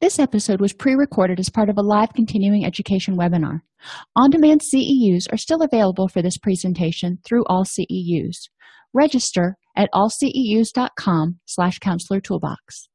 [0.00, 3.60] This episode was pre-recorded as part of a live continuing education webinar.
[4.16, 8.48] On-demand CEUs are still available for this presentation through AllCEUs.
[8.94, 12.88] Register at allceus.com slash counselor toolbox.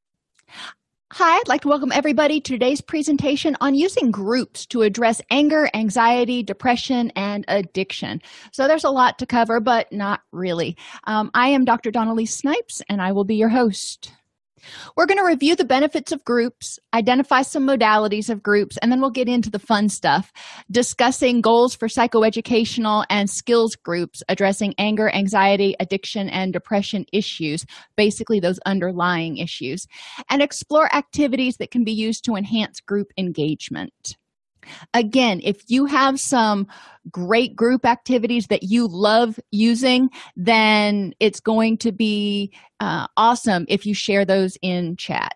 [1.14, 5.70] Hi, I'd like to welcome everybody to today's presentation on using groups to address anger,
[5.76, 8.20] anxiety, depression, and addiction.
[8.52, 10.76] So there's a lot to cover, but not really.
[11.04, 11.92] Um, I am Dr.
[11.92, 14.12] Dawn-Elise Snipes, and I will be your host.
[14.96, 19.02] We're going to review the benefits of groups, identify some modalities of groups, and then
[19.02, 20.32] we'll get into the fun stuff,
[20.72, 28.40] discussing goals for psychoeducational and skills groups addressing anger, anxiety, addiction, and depression issues, basically
[28.40, 29.86] those underlying issues,
[30.30, 34.16] and explore activities that can be used to enhance group engagement.
[34.94, 36.68] Again, if you have some
[37.12, 43.86] great group activities that you love using, then it's going to be uh, awesome if
[43.86, 45.36] you share those in chat.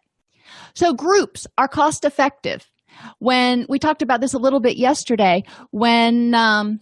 [0.74, 2.70] So, groups are cost effective.
[3.20, 6.80] When we talked about this a little bit yesterday, when um,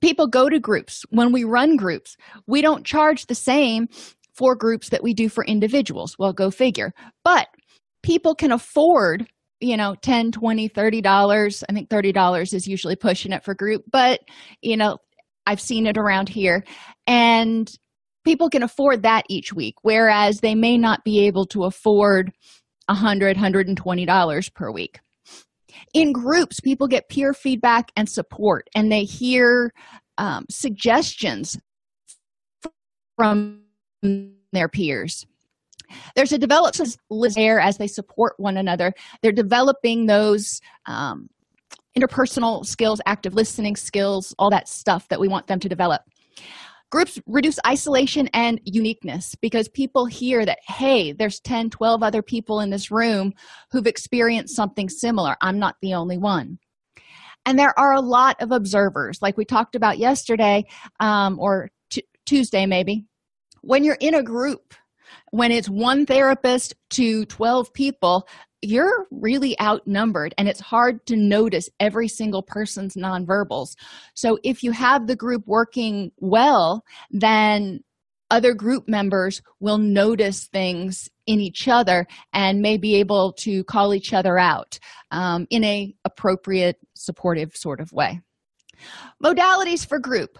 [0.00, 2.16] people go to groups, when we run groups,
[2.46, 3.88] we don't charge the same
[4.34, 6.16] for groups that we do for individuals.
[6.18, 6.92] Well, go figure.
[7.24, 7.48] But
[8.02, 9.26] people can afford
[9.64, 11.64] you know 10 20 30 dollars.
[11.68, 14.20] I think 30 dollars is usually pushing it for group but
[14.60, 14.98] you know
[15.46, 16.64] i've seen it around here.
[17.06, 17.70] And
[18.24, 22.32] people can afford that each week whereas they may not be able to afford
[22.86, 25.00] 100 120 dollars per week.
[25.94, 29.72] In groups people get peer feedback and support and they hear
[30.18, 31.58] um, suggestions
[33.16, 33.62] from
[34.52, 35.26] their peers
[36.14, 36.38] there's a
[37.34, 38.92] there as they support one another.
[39.22, 41.28] They're developing those um,
[41.96, 46.02] interpersonal skills active listening skills all that stuff that we want them to develop.
[46.90, 52.60] Groups reduce isolation and uniqueness because people hear that hey there's 10 12 other people
[52.60, 53.32] in this room
[53.70, 55.36] who've experienced something similar.
[55.40, 56.58] I'm not the only one.
[57.46, 59.20] And there are a lot of observers.
[59.20, 60.64] Like we talked about yesterday
[61.00, 63.06] um, or t- tuesday maybe.
[63.62, 64.74] When you're in a group
[65.30, 68.28] when it's one therapist to 12 people
[68.62, 73.76] you're really outnumbered and it's hard to notice every single person's nonverbals.
[74.14, 77.80] So if you have the group working well then
[78.30, 83.94] other group members will notice things in each other and may be able to call
[83.94, 84.78] each other out
[85.10, 88.20] um, in a appropriate supportive sort of way.
[89.22, 90.38] Modalities for group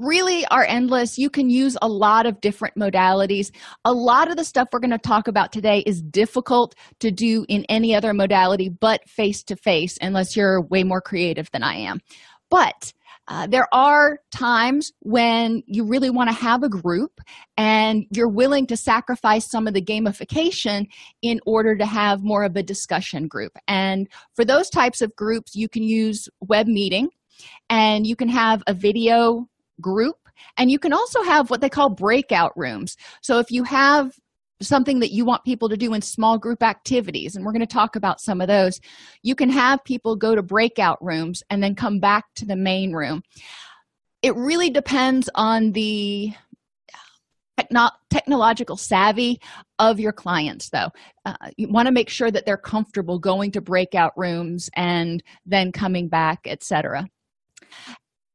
[0.00, 1.18] really are endless.
[1.18, 3.50] You can use a lot of different modalities.
[3.84, 7.44] A lot of the stuff we're going to talk about today is difficult to do
[7.48, 11.74] in any other modality but face to face, unless you're way more creative than I
[11.74, 12.00] am.
[12.50, 12.92] But
[13.28, 17.20] uh, there are times when you really want to have a group
[17.56, 20.86] and you're willing to sacrifice some of the gamification
[21.22, 23.52] in order to have more of a discussion group.
[23.68, 27.10] And for those types of groups, you can use web meeting
[27.68, 29.46] and you can have a video
[29.80, 30.16] group
[30.56, 32.96] and you can also have what they call breakout rooms.
[33.22, 34.12] So if you have
[34.62, 37.66] something that you want people to do in small group activities and we're going to
[37.66, 38.78] talk about some of those
[39.22, 42.92] you can have people go to breakout rooms and then come back to the main
[42.92, 43.22] room.
[44.22, 46.34] It really depends on the
[47.58, 49.40] techno- technological savvy
[49.78, 50.90] of your clients though.
[51.24, 55.72] Uh, you want to make sure that they're comfortable going to breakout rooms and then
[55.72, 57.06] coming back etc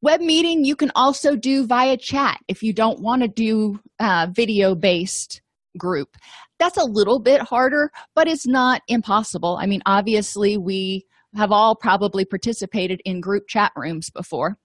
[0.05, 4.27] web meeting you can also do via chat if you don't want to do uh,
[4.31, 5.41] video based
[5.77, 6.15] group
[6.59, 11.05] that's a little bit harder but it's not impossible i mean obviously we
[11.35, 14.57] have all probably participated in group chat rooms before.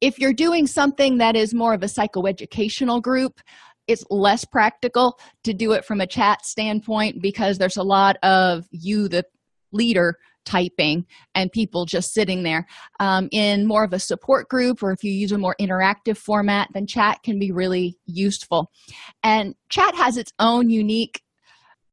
[0.00, 3.40] If you're doing something that is more of a psychoeducational group,
[3.88, 8.66] it's less practical to do it from a chat standpoint because there's a lot of
[8.70, 9.24] you, the
[9.72, 10.16] leader,
[10.46, 11.04] typing
[11.34, 12.66] and people just sitting there.
[13.00, 16.68] Um, in more of a support group, or if you use a more interactive format,
[16.72, 18.70] then chat can be really useful.
[19.22, 21.20] And chat has its own unique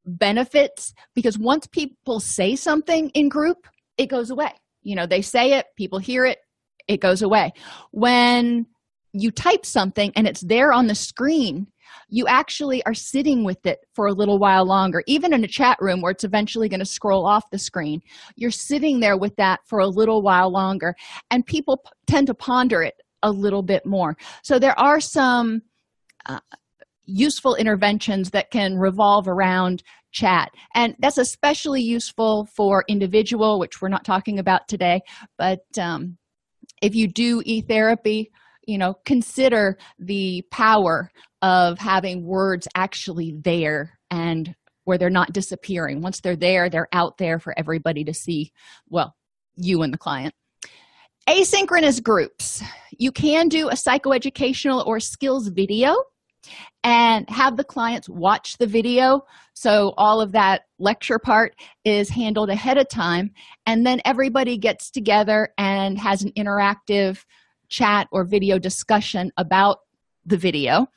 [0.06, 3.68] benefits because once people say something in group,
[3.98, 4.52] it goes away.
[4.84, 6.40] You know, they say it, people hear it,
[6.88, 7.54] it goes away.
[7.92, 8.68] When
[9.14, 11.68] you type something and it's there on the screen,
[12.14, 15.02] you actually are sitting with it for a little while longer.
[15.08, 18.04] Even in a chat room where it's eventually going to scroll off the screen,
[18.36, 20.96] you're sitting there with that for a little while longer.
[21.32, 22.94] And people p- tend to ponder it
[23.24, 24.16] a little bit more.
[24.44, 25.64] So there are some
[26.28, 26.40] uh,
[27.06, 29.82] useful interventions that can revolve around
[30.12, 30.52] chat.
[30.76, 35.02] And that's especially useful for individual, which we're not talking about today.
[35.40, 36.20] But um,
[36.80, 38.30] if you do e therapy,
[38.68, 41.12] you know, consider the power
[41.44, 44.56] of having words actually there and
[44.86, 46.02] where they're not disappearing.
[46.02, 48.52] Once they're there, they're out there for everybody to see.
[48.90, 49.14] Well,
[49.56, 50.34] you and the client.
[51.28, 52.64] Asynchronous groups.
[52.98, 55.96] You can do a psychoeducational or skills video
[56.84, 59.26] and have the clients watch the video.
[59.54, 61.56] So, all of that lecture part
[61.86, 63.32] is handled ahead of time,
[63.66, 67.24] and then everybody gets together and has an interactive
[67.70, 69.80] chat or video discussion about
[70.26, 70.88] the video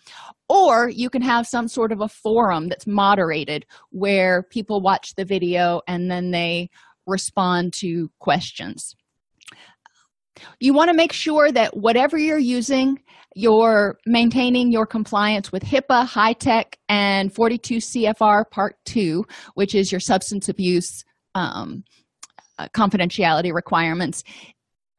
[0.48, 5.24] or you can have some sort of a forum that's moderated where people watch the
[5.24, 6.68] video and then they
[7.06, 8.94] respond to questions
[10.60, 12.98] you want to make sure that whatever you're using
[13.38, 20.00] you're maintaining your compliance with HIPAA, HITECH, and 42 CFR Part 2, which is your
[20.00, 21.04] substance abuse
[21.34, 21.84] um,
[22.58, 24.24] uh, confidentiality requirements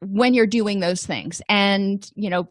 [0.00, 1.42] when you're doing those things.
[1.48, 2.48] And, you know,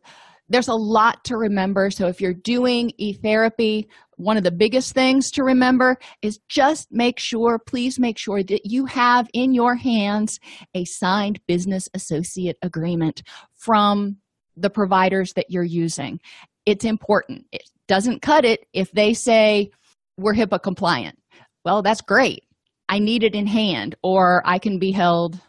[0.49, 1.89] there's a lot to remember.
[1.89, 6.87] So if you're doing e therapy, one of the biggest things to remember is just
[6.91, 10.39] make sure, please make sure that you have in your hands
[10.73, 13.23] a signed business associate agreement
[13.53, 14.17] from
[14.55, 16.19] the providers that you're using.
[16.65, 17.45] It's important.
[17.51, 19.69] It doesn't cut it if they say
[20.17, 21.19] we're HIPAA compliant.
[21.63, 22.43] Well, that's great.
[22.89, 25.39] I need it in hand, or I can be held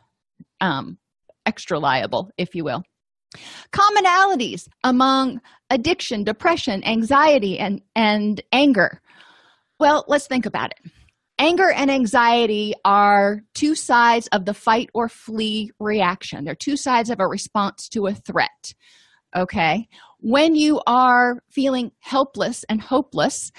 [0.61, 0.99] um,
[1.47, 2.83] extra liable, if you will.
[3.73, 5.41] Commonalities among
[5.71, 9.01] addiction, depression, anxiety, and, and anger.
[9.79, 10.91] Well, let's think about it.
[11.39, 16.45] Anger and anxiety are two sides of the fight or flee reaction.
[16.45, 18.75] They're two sides of a response to a threat.
[19.37, 19.87] Okay.
[20.19, 23.53] When you are feeling helpless and hopeless,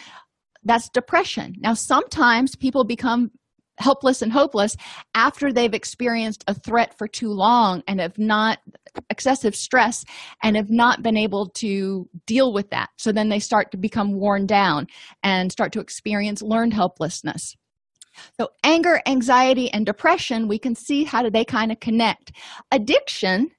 [0.63, 1.55] that's depression.
[1.59, 3.31] Now, sometimes people become
[3.79, 4.75] helpless and hopeless
[5.15, 8.59] after they've experienced a threat for too long and have not
[9.09, 10.03] excessive stress
[10.43, 12.89] and have not been able to deal with that.
[12.97, 14.87] So then they start to become worn down
[15.23, 17.55] and start to experience learned helplessness.
[18.39, 22.31] So anger anxiety and depression we can see how do they kind of connect.
[22.71, 23.51] Addiction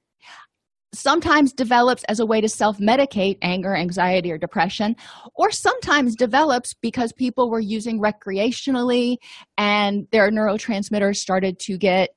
[0.93, 4.95] sometimes develops as a way to self medicate anger, anxiety, or depression,
[5.35, 9.17] or sometimes develops because people were using recreationally
[9.57, 12.09] and their neurotransmitters started to get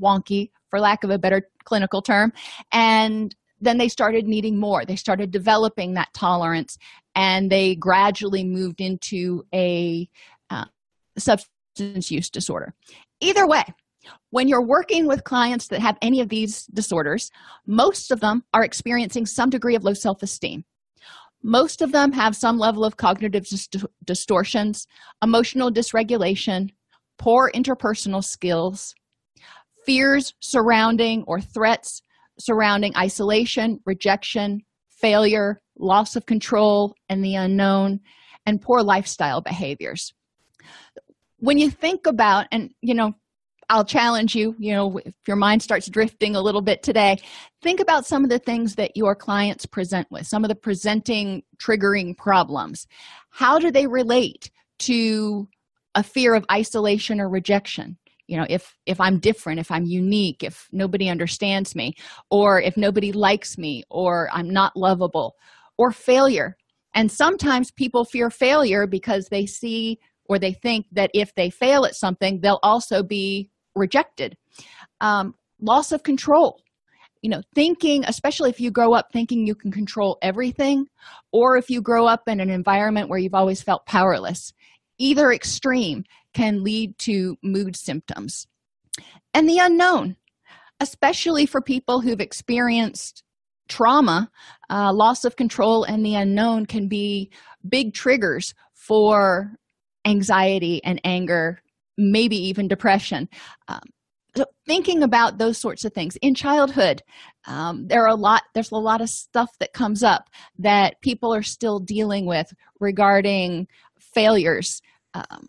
[0.00, 2.32] wonky, for lack of a better clinical term,
[2.72, 4.84] and then they started needing more.
[4.84, 6.78] They started developing that tolerance
[7.14, 10.08] and they gradually moved into a
[10.48, 10.64] uh,
[11.18, 12.74] substance use disorder.
[13.20, 13.64] Either way,
[14.30, 17.30] when you're working with clients that have any of these disorders,
[17.66, 20.64] most of them are experiencing some degree of low self esteem.
[21.42, 24.86] Most of them have some level of cognitive dist- distortions,
[25.22, 26.70] emotional dysregulation,
[27.18, 28.94] poor interpersonal skills,
[29.84, 32.02] fears surrounding or threats
[32.38, 38.00] surrounding isolation, rejection, failure, loss of control, and the unknown,
[38.46, 40.12] and poor lifestyle behaviors.
[41.38, 43.14] When you think about, and you know,
[43.70, 47.18] I'll challenge you, you know, if your mind starts drifting a little bit today,
[47.62, 51.44] think about some of the things that your clients present with, some of the presenting
[51.56, 52.88] triggering problems.
[53.30, 54.50] How do they relate
[54.80, 55.48] to
[55.94, 57.96] a fear of isolation or rejection?
[58.26, 61.94] You know, if if I'm different, if I'm unique, if nobody understands me,
[62.28, 65.36] or if nobody likes me, or I'm not lovable,
[65.78, 66.56] or failure.
[66.94, 71.84] And sometimes people fear failure because they see or they think that if they fail
[71.84, 74.36] at something, they'll also be rejected.
[75.00, 76.60] Um, loss of control.
[77.22, 80.86] You know thinking especially if you grow up thinking you can control everything
[81.32, 84.54] or if you grow up in an environment where you've always felt powerless
[84.96, 88.46] either extreme can lead to mood symptoms.
[89.34, 90.16] And the unknown
[90.80, 93.22] especially for people who've experienced
[93.68, 94.30] trauma,
[94.70, 97.30] uh, loss of control, and the unknown can be
[97.68, 99.52] big triggers for
[100.04, 101.62] anxiety and anger,
[102.00, 103.28] maybe even depression.
[103.68, 103.80] Um,
[104.36, 107.02] so thinking about those sorts of things in childhood
[107.46, 111.34] um, there are a lot there's a lot of stuff that comes up that people
[111.34, 113.66] are still dealing with regarding
[113.98, 114.80] failures
[115.14, 115.48] um,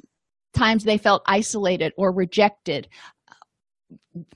[0.53, 2.87] times they felt isolated or rejected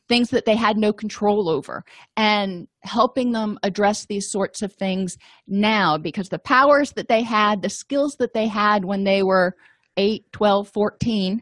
[0.07, 1.84] things that they had no control over
[2.15, 5.17] and helping them address these sorts of things
[5.48, 9.55] now because the powers that they had the skills that they had when they were
[9.98, 11.41] 8 12 14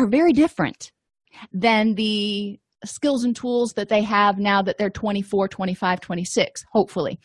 [0.00, 0.92] are very different
[1.52, 7.18] than the skills and tools that they have now that they're 24 25 26 hopefully.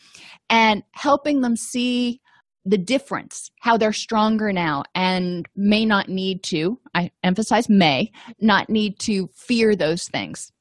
[0.50, 2.20] And helping them see
[2.66, 8.68] the difference how they're stronger now and may not need to i emphasize may not
[8.68, 10.52] need to fear those things.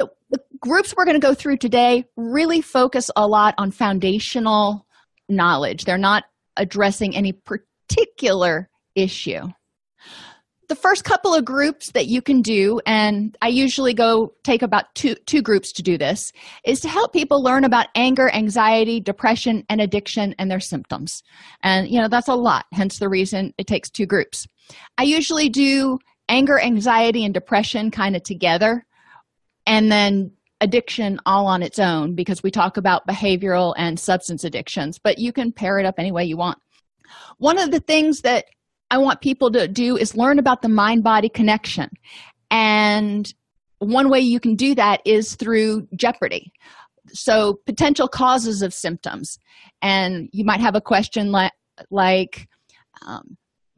[0.00, 4.86] So the groups we're going to go through today really focus a lot on foundational
[5.28, 5.84] knowledge.
[5.84, 6.24] They're not
[6.56, 9.48] addressing any particular issue
[10.68, 14.94] the first couple of groups that you can do and i usually go take about
[14.94, 16.32] two two groups to do this
[16.64, 21.22] is to help people learn about anger anxiety depression and addiction and their symptoms.
[21.62, 24.46] And you know that's a lot hence the reason it takes two groups.
[24.98, 28.86] I usually do anger anxiety and depression kind of together
[29.66, 34.98] and then addiction all on its own because we talk about behavioral and substance addictions
[34.98, 36.58] but you can pair it up any way you want.
[37.38, 38.46] One of the things that
[38.94, 41.90] I want people to do is learn about the mind body connection.
[42.50, 43.32] And
[43.80, 46.52] one way you can do that is through Jeopardy.
[47.08, 49.38] So, potential causes of symptoms.
[49.82, 51.52] And you might have a question like,
[51.90, 52.48] like
[53.04, 53.36] um,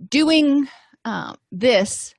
[0.08, 0.68] doing
[1.06, 2.14] uh, this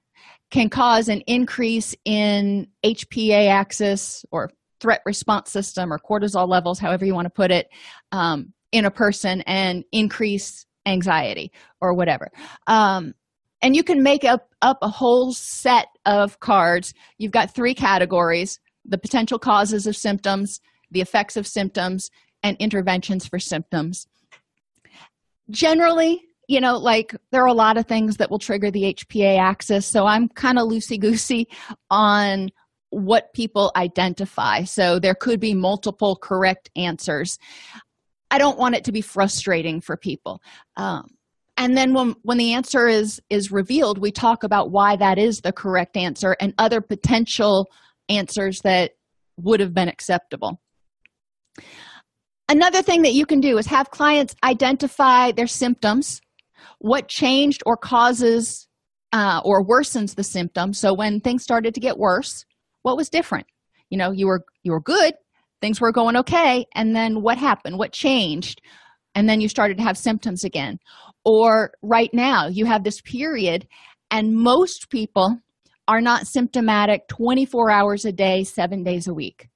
[0.50, 4.50] can cause an increase in HPA axis or
[4.82, 7.68] threat response system or cortisol levels, however you want to put it,
[8.12, 11.51] um, in a person and increase anxiety
[11.82, 12.32] or whatever.
[12.65, 13.13] Um,
[13.62, 16.94] and you can make up up a whole set of cards.
[17.17, 22.10] You've got three categories the potential causes of symptoms the effects of symptoms
[22.44, 24.08] and interventions for symptoms.
[25.50, 29.38] Generally you know like there are a lot of things that will trigger the hpa
[29.38, 31.46] axis so i'm kind of loosey goosey
[31.91, 32.50] on
[32.89, 34.63] what people identify.
[34.63, 37.38] So there could be multiple correct answers
[38.31, 40.41] i don't want it to be frustrating for people.
[40.75, 41.17] Um,
[41.57, 45.41] and then when when the answer is is revealed we talk about why that is
[45.41, 47.67] the correct answer and other potential
[48.10, 48.91] answers that
[49.38, 50.62] would have been acceptable.
[52.50, 56.22] Another thing that you can do is have clients identify their symptoms
[56.79, 58.67] what changed or causes
[59.12, 62.46] uh, or worsens the symptoms so when things started to get worse
[62.84, 63.48] what was different?
[63.89, 65.15] You know you were you were good
[65.62, 67.78] things were going okay and then what happened?
[67.78, 68.62] What changed?
[69.16, 70.78] And then you started to have symptoms again.
[71.26, 73.68] Or right now you have this period
[74.12, 75.40] and most people
[75.88, 79.50] are not symptomatic 24 hours a day 7 days a week.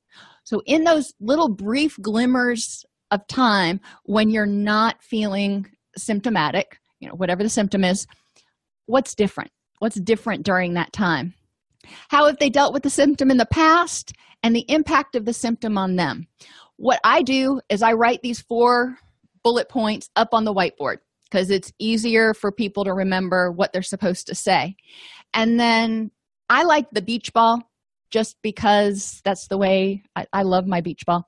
[0.44, 5.68] So in those little brief glimmers of time when you're not feeling
[5.98, 8.08] symptomatic you know whatever the symptom is
[8.86, 9.52] what's different?
[9.80, 11.34] What's different during that time
[12.10, 15.34] how have they dealt with the symptom in the past and the impact of the
[15.34, 16.28] symptom on them?
[16.78, 18.98] What i do is i write these four
[19.44, 20.98] bullet points up on the whiteboard
[21.30, 24.76] because it's easier for people to remember what they're supposed to say.
[25.34, 26.12] And then
[26.50, 27.62] i like the beach ball
[28.10, 31.24] just because that's the way I, I, love my beach ball.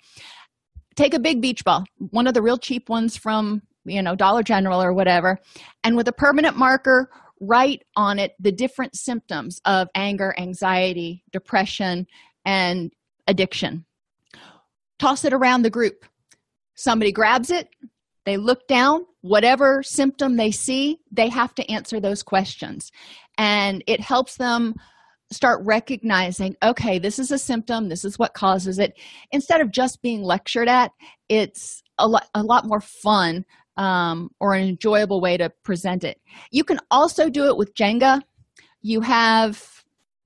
[0.98, 4.44] Take a big beach ball one of the real cheap ones from you know dollar
[4.44, 5.38] general or whatever
[5.84, 7.10] and with a permanent marker
[7.48, 12.08] write on it the different symptoms of anger anxiety depression
[12.46, 12.92] and
[13.28, 13.86] addiction.
[15.00, 16.06] Toss it around the group.
[16.76, 17.70] Somebody grabs it.
[18.26, 19.06] They look down.
[19.22, 22.92] Whatever symptom they see they have to answer those questions.
[23.38, 24.76] And it helps them
[25.32, 27.90] start recognizing okay this is a symptom.
[27.90, 28.94] This is what causes it.
[29.32, 30.92] Instead of just being lectured at
[31.30, 33.46] it's a lot, a lot more fun
[33.78, 36.20] um, or an enjoyable way to present it.
[36.52, 38.22] You can also do it with jenga.
[38.82, 39.68] You have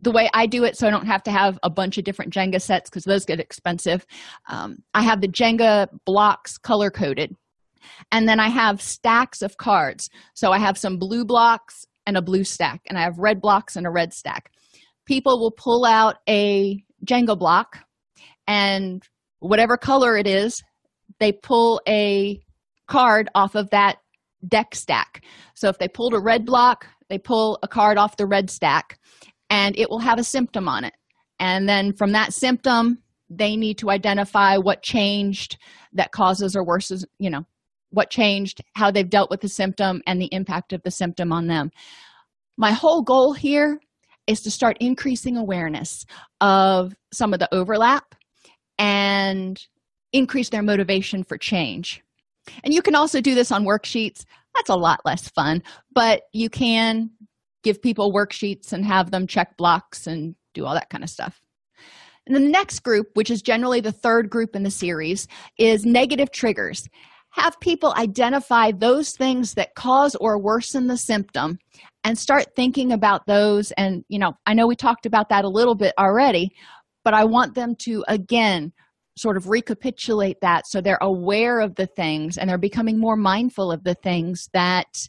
[0.01, 2.33] the way I do it, so I don't have to have a bunch of different
[2.33, 4.05] Jenga sets because those get expensive.
[4.47, 7.35] Um, I have the Jenga blocks color coded.
[8.11, 10.09] And then i have stacks of cards.
[10.33, 13.75] So i have some blue blocks and a blue stack and i have red blocks
[13.75, 14.51] and a red stack.
[15.05, 17.79] People will pull out a jenga block
[18.45, 19.03] and
[19.39, 20.61] whatever color it is
[21.19, 22.41] they pull a
[22.87, 23.97] card off of that
[24.47, 25.23] deck stack.
[25.55, 28.99] So if they pulled a red block they pull a card off the red stack
[29.49, 30.93] and it will have a symptom on it.
[31.39, 35.57] And then from that symptom they need to identify what changed
[35.93, 37.43] that causes or worsens you know
[37.89, 41.47] what changed how they've dealt with the symptom and the impact of the symptom on
[41.47, 41.69] them.
[42.57, 43.79] My whole goal here
[44.27, 46.05] is to start increasing awareness
[46.41, 48.15] of some of the overlap
[48.77, 49.59] and
[50.11, 52.01] increase their motivation for change
[52.63, 54.25] and you can also do this on worksheets.
[54.55, 55.61] That's a lot less fun
[55.93, 57.09] but you can
[57.63, 61.41] give people worksheets and have them check blocks and do all that kind of stuff.
[62.25, 65.27] And the next group which is generally the third group in the series
[65.57, 66.87] is negative triggers.
[67.31, 71.57] Have people identify those things that cause or worsen the symptom
[72.03, 73.71] and start thinking about those.
[73.71, 76.51] And you know i know we talked about that a little bit already
[77.03, 78.71] but i want them to again
[79.17, 83.71] sort of recapitulate that so they're aware of the things and they're becoming more mindful
[83.71, 85.07] of the things that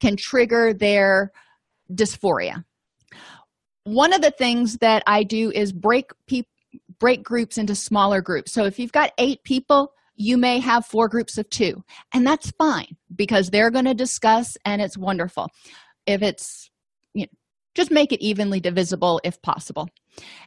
[0.00, 1.30] can trigger their
[1.92, 2.64] dysphoria.
[3.84, 6.48] One of the things that i do is break people
[6.98, 8.52] break groups into smaller groups.
[8.52, 11.82] So if you've got eight people you may have four groups of two
[12.14, 15.48] and that's fine because they're going to discuss and it's wonderful.
[16.06, 16.70] If it's
[17.12, 17.32] you know
[17.74, 19.88] just make it evenly divisible if possible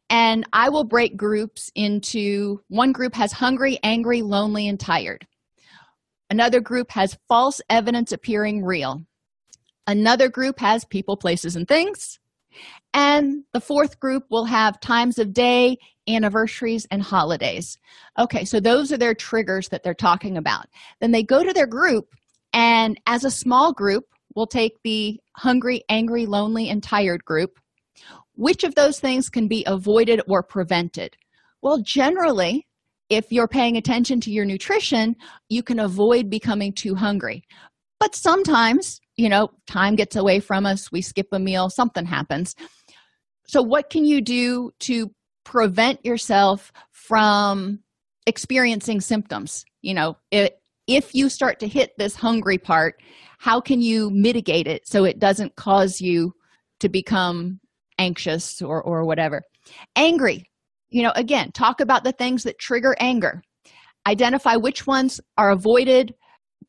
[0.10, 5.25] and i will break groups into one group has hungry angry lonely and tired.
[6.29, 9.05] Another group has false evidence appearing real.
[9.88, 12.19] Another group has people places and things.
[12.93, 17.77] And the fourth group will have times of day anniversaries and holidays.
[18.17, 20.67] Okay so those are their triggers that they're talking about.
[21.00, 22.13] Then they go to their group
[22.53, 24.05] and as a small group
[24.36, 27.60] we'll take the hungry angry lonely and tired group
[28.36, 31.15] which of those things can be avoided or prevented?
[31.62, 32.68] Well generally
[33.10, 35.15] if you're paying attention to your nutrition
[35.50, 37.44] you can avoid becoming too hungry.
[38.00, 42.56] But sometimes you know time gets away from us we skip a meal something happens.
[43.48, 45.12] So what can you do to
[45.44, 47.80] prevent yourself from
[48.25, 49.65] experiencing symptoms?
[49.82, 53.02] You know it, if you start to hit this hungry part
[53.38, 56.34] how can you mitigate it so it doesn't cause you
[56.80, 57.60] to become
[57.97, 59.41] anxious or or whatever.
[59.95, 60.43] Angry.
[60.89, 63.41] You know again talk about the things that trigger anger.
[64.08, 66.13] Identify which ones are avoided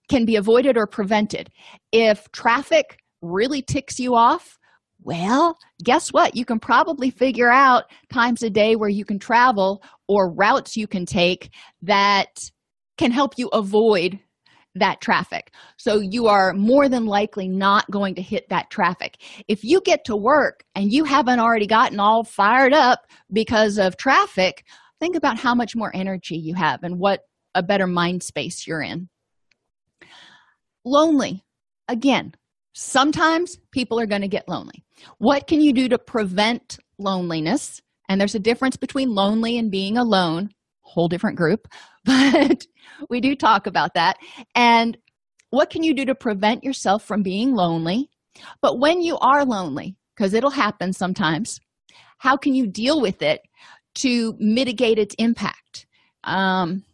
[0.09, 1.51] can be avoided or prevented.
[1.93, 4.59] If traffic really ticks you off
[5.03, 6.35] well, guess what?
[6.35, 10.89] You can probably figure out times a day where you can travel or routes you
[10.89, 11.51] can take
[11.83, 12.51] that
[12.99, 14.19] can help you avoid
[14.79, 15.53] that traffic.
[15.77, 19.17] So you are more than likely not going to hit that traffic.
[19.49, 23.97] If you get to work and you haven't already gotten all fired up because of
[23.97, 24.65] traffic,
[25.01, 27.21] think about how much more energy you have and what
[27.55, 29.09] a better mind space you're in.
[30.85, 31.43] Lonely.
[31.89, 32.35] Again,
[32.75, 34.85] sometimes people are going to get lonely.
[35.19, 37.81] What can you do to prevent loneliness?
[38.09, 40.51] And there's a difference between lonely and being alone,
[40.87, 41.69] whole different group,
[42.05, 42.67] but
[43.11, 44.17] we do talk about that.
[44.55, 44.97] And
[45.51, 48.11] what can you do to prevent yourself from being lonely?
[48.61, 51.59] But when you are lonely, because it'll happen sometimes,
[52.19, 53.41] how can you deal with it
[53.97, 55.87] to mitigate its impact?
[56.25, 56.85] Um,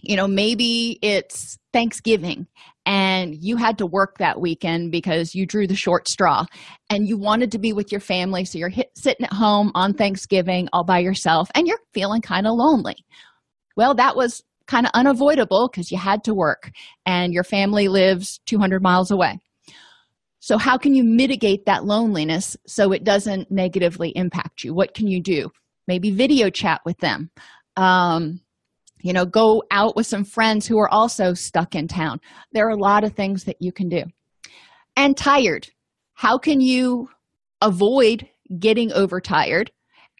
[0.00, 2.46] you know, maybe it's Thanksgiving
[2.86, 6.46] and you had to work that weekend because you drew the short straw
[6.88, 9.92] and you wanted to be with your family so you're hit, sitting at home on
[9.92, 13.04] thanksgiving all by yourself and you're feeling kind of lonely
[13.78, 16.70] well that was kind of unavoidable because you had to work
[17.06, 19.38] and your family lives 200 miles away.
[20.40, 24.74] So how can you mitigate that loneliness so it doesn't negatively impact you?
[24.74, 25.48] What can you do?
[25.86, 27.30] Maybe video chat with them.
[27.76, 28.40] Um,
[29.00, 32.20] you know go out with some friends who are also stuck in town.
[32.52, 34.02] There are a lot of things that you can do.
[34.96, 35.68] And tired.
[36.14, 37.08] How can you
[37.60, 39.70] avoid getting overtired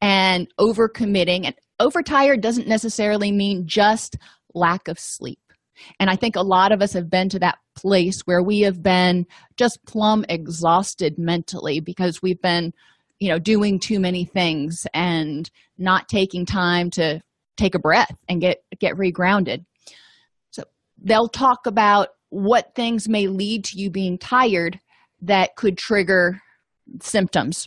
[0.01, 4.17] and overcommitting and overtired doesn't necessarily mean just
[4.55, 5.39] lack of sleep.
[6.01, 8.83] And i think a lot of us have been to that place where we have
[8.83, 12.73] been just plumb exhausted mentally because we've been
[13.21, 17.21] you know doing too many things and not taking time to
[17.59, 19.65] take a breath and get get regrounded.
[20.51, 20.65] So
[21.03, 24.79] they'll talk about what things may lead to you being tired
[25.23, 26.41] that could trigger
[27.03, 27.67] symptoms.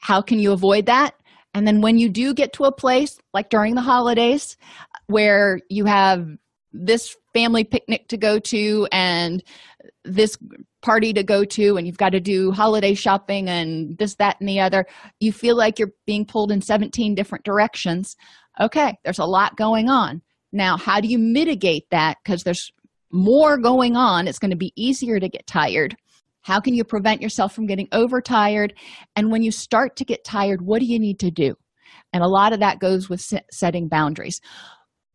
[0.00, 1.14] How can you avoid that
[1.56, 4.58] and then when you do get to a place like during the holidays
[5.06, 6.28] where you have
[6.70, 9.42] this family picnic to go to and
[10.04, 10.36] this
[10.82, 14.48] party to go to and you've got to do holiday shopping and this that and
[14.48, 14.84] the other
[15.18, 18.16] you feel like you're being pulled in 17 different directions.
[18.60, 20.20] Okay there's a lot going on.
[20.52, 22.18] Now how do you mitigate that?
[22.22, 22.70] Because there's
[23.10, 24.28] more going on.
[24.28, 25.96] It's going to be easier to get tired
[26.46, 28.72] how can you prevent yourself from getting overtired?
[29.16, 31.56] And when you start to get tired what do you need to do?
[32.12, 34.40] And a lot of that goes with setting boundaries.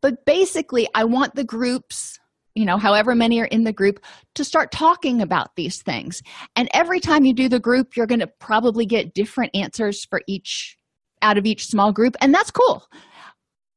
[0.02, 2.20] But basically i want the groups
[2.54, 4.04] you know however many are in the group
[4.36, 6.22] to start talking about these things.
[6.58, 10.22] And every time you do the group you're going to probably get different answers for
[10.28, 10.78] each
[11.22, 12.84] out of each small group and that's cool.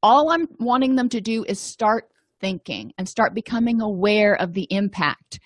[0.03, 2.09] All i'm wanting them to do is start
[2.41, 5.39] thinking and start becoming aware of the impact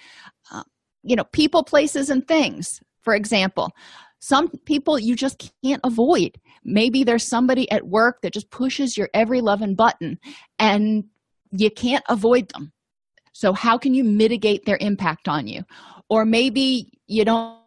[1.08, 2.80] you know people places and things.
[3.02, 3.72] For example
[4.20, 6.38] some people you just can't avoid.
[6.64, 10.18] Maybe there's somebody at work that just pushes your every loving button
[10.58, 11.04] and
[11.50, 12.72] you can't avoid them.
[13.32, 15.62] So how can you mitigate their impact on you?
[16.10, 17.60] Or maybe you don't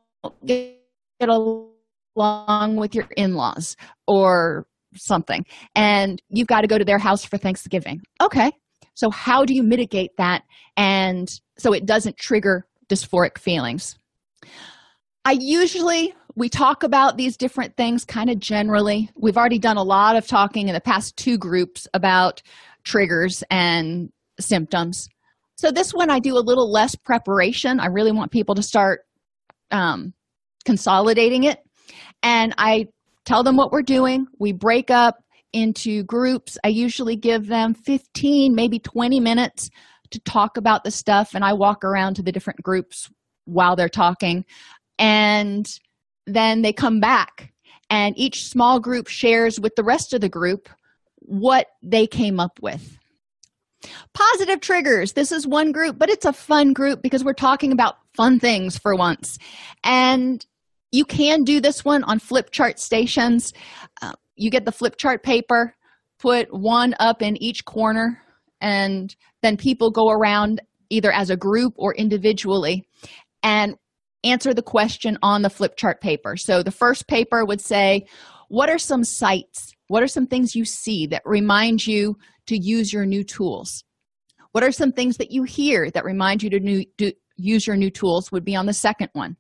[0.45, 0.77] get
[1.21, 3.77] along with your in-laws
[4.08, 8.01] or something and you've got to go to their house for thanksgiving.
[8.21, 8.51] Okay
[8.93, 10.43] so how do you mitigate that?
[10.77, 13.95] And so it doesn't trigger dysphoric feelings.
[15.23, 19.10] I usually we talk about these different things kind of generally.
[19.15, 22.41] We've already done a lot of talking in the past two groups about
[22.84, 25.08] triggers and symptoms.
[25.56, 27.80] So this one i do a little less preparation.
[27.80, 29.01] I really want people to start
[29.71, 30.13] um,
[30.65, 31.60] consolidating it.
[32.23, 32.88] And i
[33.25, 34.25] tell them what we're doing.
[34.39, 35.17] We break up
[35.54, 36.58] into groups.
[36.63, 39.69] I usually give them 15 maybe 20 minutes
[40.12, 43.10] to talk about the stuff and i walk around to the different groups
[43.45, 44.45] while they're talking.
[44.97, 45.67] And
[46.28, 47.52] then they come back
[47.89, 50.69] and each small group shares with the rest of the group
[51.17, 52.97] what they came up with.
[54.13, 55.13] Positive triggers.
[55.13, 58.78] This is one group but it's a fun group because we're talking about fun things
[58.78, 59.38] for once.
[59.84, 60.45] And
[60.91, 63.54] you can do this one on flip chart stations.
[64.02, 65.76] Uh, you get the flip chart paper
[66.19, 68.21] put one up in each corner
[68.62, 72.88] and then people go around either as a group or individually
[73.43, 73.76] and
[74.24, 76.38] answer the question on the flip chart paper.
[76.38, 78.06] So the first paper would say
[78.47, 82.15] what are some sights what are some things you see that remind you
[82.47, 83.84] to use your new tools?
[84.54, 87.76] What are some things that you hear that remind you to new, do, use your
[87.76, 89.36] new tools would be on the second one.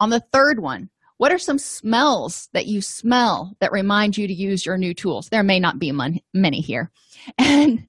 [0.00, 0.88] On the third one
[1.18, 5.28] what are some smells that you smell that remind you to use your new tools?
[5.28, 5.92] There may not be
[6.32, 6.90] many here.
[7.38, 7.86] And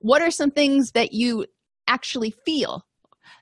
[0.00, 1.46] what are some things that you
[1.86, 2.84] actually feel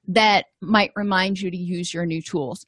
[0.09, 2.67] that might remind you to use your new tools?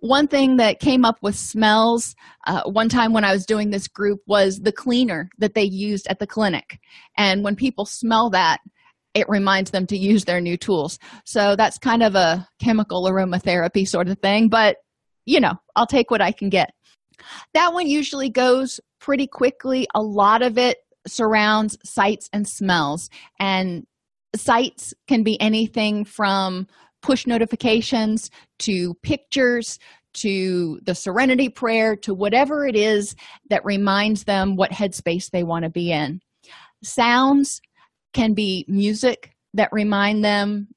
[0.00, 2.14] One thing that came up with smells
[2.46, 6.06] uh, one time when i was doing this group was the cleaner that they used
[6.06, 6.78] at the clinic.
[7.16, 8.60] And when people smell that
[9.14, 10.98] it reminds them to use their new tools.
[11.24, 14.76] So that's kind of a chemical aromatherapy sort of thing but
[15.26, 16.72] you know i'll take what i can get.
[17.54, 19.86] That one usually goes pretty quickly.
[19.94, 20.78] A lot of it
[21.08, 23.10] surrounds sights and smells.
[23.38, 23.86] And
[24.34, 26.66] sights can be anything from
[27.02, 29.78] push notifications to pictures
[30.14, 33.14] to the serenity prayer to whatever it is
[33.50, 36.20] that reminds them what headspace they want to be in.
[36.82, 37.60] Sounds
[38.12, 40.68] can be music that remind them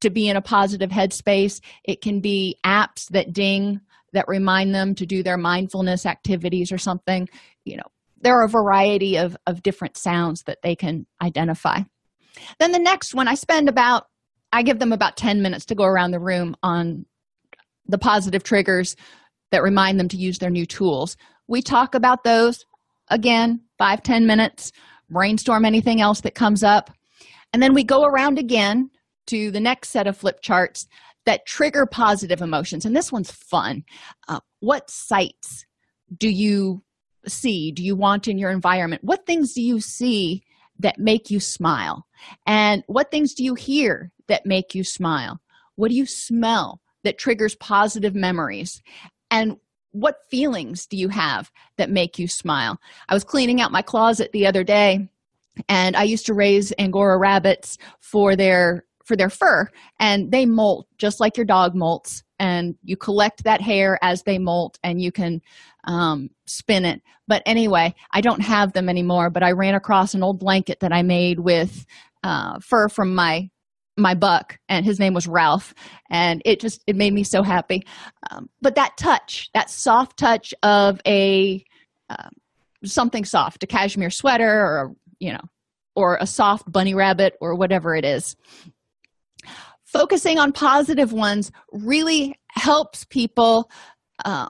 [0.00, 1.60] to be in a positive headspace.
[1.84, 3.80] It can be apps that ding
[4.12, 7.28] that remind them to do their mindfulness activities or something
[7.64, 7.84] you know
[8.20, 11.80] there are a variety of, of different sounds that they can identify.
[12.58, 14.04] Then the next one i spend about
[14.52, 17.04] i give them about 10 minutes to go around the room on
[17.86, 18.94] the positive triggers
[19.50, 21.16] that remind them to use their new tools.
[21.48, 22.64] We talk about those
[23.10, 24.72] again five ten minutes
[25.10, 26.90] brainstorm anything else that comes up.
[27.52, 28.90] And then we go around again
[29.28, 30.86] to the next set of flip charts
[31.24, 32.84] that trigger positive emotions.
[32.84, 33.84] And this one's fun.
[34.28, 35.64] Uh, what sights
[36.18, 36.82] do you
[37.26, 37.72] see?
[37.72, 39.04] Do you want in your environment?
[39.04, 40.42] What things do you see
[40.78, 42.06] that make you smile?
[42.46, 45.40] And what things do you hear that make you smile?
[45.76, 48.82] What do you smell that triggers positive memories?
[49.30, 49.56] And
[49.92, 52.78] what feelings do you have that make you smile?
[53.08, 55.08] I was cleaning out my closet the other day
[55.68, 60.86] and i used to raise angora rabbits for their for their fur and they molt
[60.98, 65.10] just like your dog molts and you collect that hair as they molt and you
[65.10, 65.40] can
[65.88, 67.02] um, spin it.
[67.26, 70.94] But anyway i don't have them anymore but i ran across an old blanket that
[70.94, 71.84] i made with
[72.24, 73.50] uh, fur from my
[73.98, 75.74] my buck and his name was ralph
[76.08, 77.84] and it just it made me so happy.
[78.30, 81.64] Um, but that touch that soft touch of a
[82.08, 82.28] uh,
[82.84, 85.42] something soft a cashmere sweater or you know
[85.96, 88.36] or a soft bunny rabbit or whatever it is.
[89.84, 93.70] Focusing on positive ones really helps people
[94.24, 94.48] um,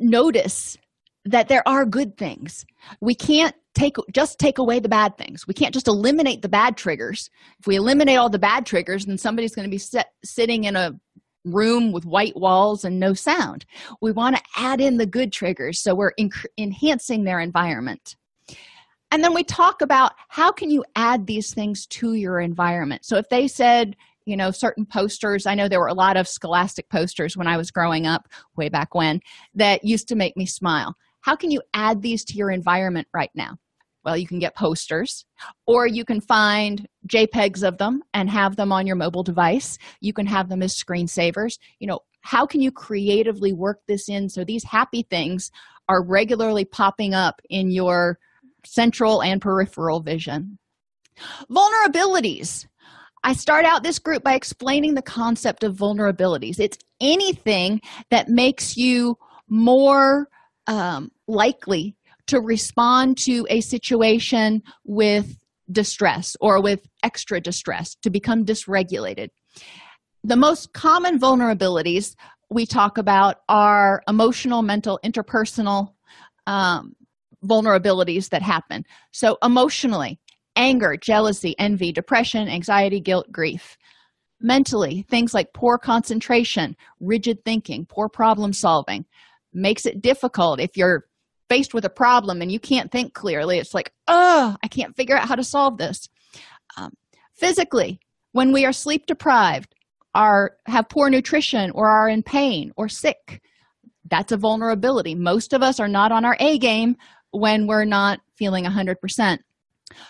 [0.00, 0.76] notice
[1.24, 2.64] that there are good things
[3.00, 6.76] we can't take just take away the bad things we can't just eliminate the bad
[6.76, 7.28] triggers
[7.58, 10.76] if we eliminate all the bad triggers then somebody's going to be set, sitting in
[10.76, 10.92] a
[11.46, 13.64] room with white walls and no sound.
[14.02, 16.12] We want to add in the good triggers so we're
[16.58, 18.16] enhancing their environment.
[19.12, 23.04] And then we talk about how can you add these things to your environment.
[23.04, 26.28] So if they said, you know, certain posters, I know there were a lot of
[26.28, 29.20] scholastic posters when I was growing up, way back when,
[29.54, 30.94] that used to make me smile.
[31.20, 33.56] How can you add these to your environment right now?
[34.04, 35.24] Well, you can get posters,
[35.66, 39.78] or you can find JPEGs of them and have them on your mobile device.
[40.00, 41.58] You can have them as screensavers.
[41.80, 45.50] You know, how can you creatively work this in so these happy things
[45.88, 48.18] are regularly popping up in your
[48.64, 50.58] central and peripheral vision?
[51.50, 52.66] Vulnerabilities.
[53.24, 56.60] I start out this group by explaining the concept of vulnerabilities.
[56.60, 60.28] It's anything that makes you more
[60.66, 61.96] um, likely
[62.28, 65.38] to respond to a situation with
[65.70, 69.30] distress or with extra distress, to become dysregulated.
[70.24, 72.14] The most common vulnerabilities
[72.50, 75.94] we talk about are emotional, mental, interpersonal
[76.46, 76.94] um,
[77.44, 78.84] vulnerabilities that happen.
[79.12, 80.18] So, emotionally,
[80.56, 83.76] anger, jealousy, envy, depression, anxiety, guilt, grief.
[84.40, 89.04] Mentally, things like poor concentration, rigid thinking, poor problem solving
[89.52, 91.06] makes it difficult if you're
[91.48, 93.58] faced with a problem and you can't think clearly.
[93.58, 96.08] It's like oh i can't figure out how to solve this.
[96.76, 96.92] Um,
[97.34, 98.00] physically
[98.32, 99.74] when we are sleep deprived
[100.14, 103.40] are have poor nutrition or are in pain or sick
[104.10, 105.14] that's a vulnerability.
[105.14, 106.96] Most of us are not on our a game
[107.30, 109.38] when we're not feeling 100%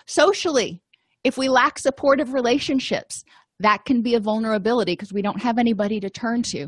[0.05, 0.81] socially
[1.23, 3.23] if we lack supportive relationships
[3.59, 6.67] that can be a vulnerability because we don't have anybody to turn to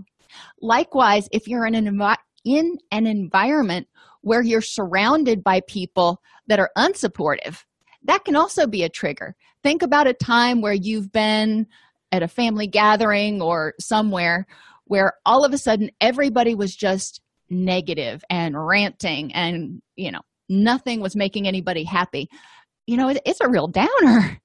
[0.61, 3.87] likewise if you're in an envi- in an environment
[4.21, 7.63] where you're surrounded by people that are unsupportive,
[8.03, 9.35] that can also be a trigger.
[9.63, 11.67] Think about a time where you've been
[12.11, 14.45] at a family gathering or somewhere
[14.85, 20.99] where all of a sudden everybody was just negative and ranting and, you know, nothing
[20.99, 22.27] was making anybody happy.
[22.89, 24.41] You know, it's a real downer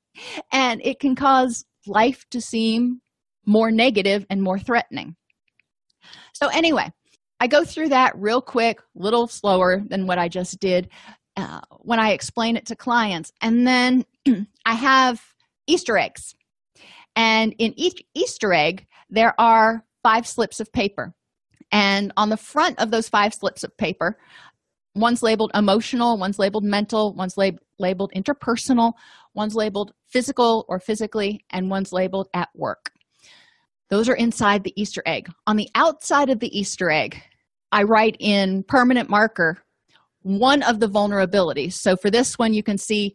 [0.53, 3.01] and it can cause life to seem
[3.47, 5.17] more negative and more threatening.
[6.35, 6.93] So, anyway,
[7.41, 10.91] I go through that real quick, little slower than what I just did
[11.39, 13.33] uh, when I explain it to clients.
[13.41, 14.05] And then
[14.67, 15.23] I have
[15.67, 16.35] Easter eggs.
[17.17, 21.15] And in each Easter egg, there are five slips of paper.
[21.73, 24.19] And on the front of those five slips of paper,
[24.95, 28.93] one's labeled emotional, one's labeled mental, one's lab- labeled interpersonal,
[29.35, 32.93] one's labeled physical or physically, and one's labeled at work.
[33.91, 35.29] Those are inside the Easter egg.
[35.47, 37.21] On the outside of the Easter egg,
[37.73, 39.59] I write in permanent marker
[40.23, 41.75] one of the vulnerabilities.
[41.75, 43.15] So for this one, you can see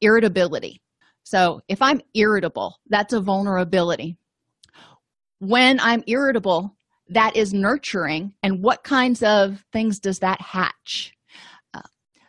[0.00, 0.80] irritability.
[1.24, 4.16] So if I'm irritable, that's a vulnerability.
[5.40, 6.76] When I'm irritable,
[7.08, 8.34] that is nurturing.
[8.42, 11.12] And what kinds of things does that hatch?
[11.72, 11.82] Uh,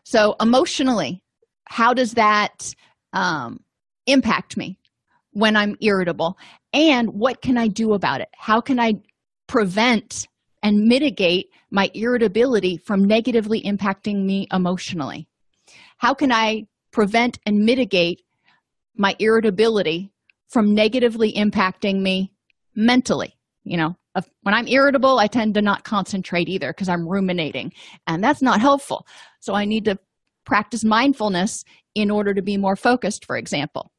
[0.04, 1.24] so emotionally,
[1.66, 2.74] how does that
[3.14, 3.62] um,
[4.06, 4.78] impact me
[5.32, 6.38] when I'm irritable?
[6.76, 8.94] and what can i do about it how can i
[9.48, 10.28] prevent
[10.62, 15.28] and mitigate my irritability from negatively impacting me emotionally
[15.98, 18.22] how can i prevent and mitigate
[18.96, 20.12] my irritability
[20.50, 22.32] from negatively impacting me
[22.76, 23.34] mentally
[23.64, 23.96] you know
[24.44, 27.72] when i'm irritable i tend to not concentrate either because i'm ruminating
[28.08, 29.06] and that's not helpful.
[29.40, 29.98] So i need to
[30.46, 31.64] practice mindfulness
[31.96, 33.92] in order to be more focused for example.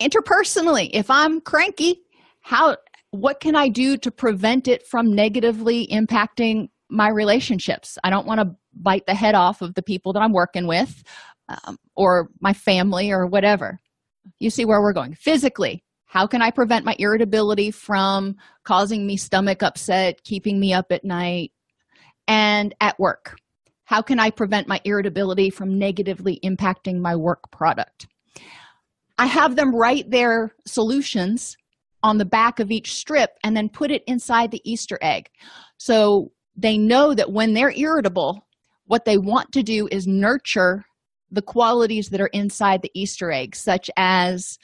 [0.00, 2.00] Interpersonally if i'm cranky
[2.40, 2.76] how
[3.10, 7.98] what can i do to prevent it from negatively impacting my relationships?
[8.02, 11.02] I don't want to bite the head off of the people that i'm working with
[11.48, 13.78] um, or my family or whatever.
[14.38, 15.14] You see where we're going.
[15.14, 20.90] Physically how can i prevent my irritability from causing me stomach upset keeping me up
[20.90, 21.52] at night
[22.26, 23.36] and at work
[23.84, 28.06] how can i prevent my irritability from negatively impacting my work product
[29.18, 31.56] I have them write their solutions
[32.04, 35.28] on the back of each strip and then put it inside the Easter egg.
[35.76, 38.46] So they know that when they're irritable,
[38.86, 40.84] what they want to do is nurture
[41.30, 44.58] the qualities that are inside the Easter egg, such as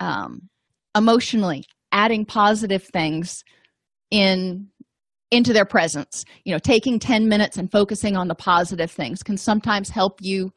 [0.00, 0.48] um,
[0.96, 3.44] emotionally adding positive things
[4.10, 4.68] in
[5.30, 9.36] into their presence you know taking 10 minutes and focusing on the positive things can
[9.36, 10.52] sometimes help you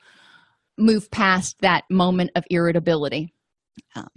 [0.78, 3.34] move past that moment of irritability.
[3.96, 4.08] Um,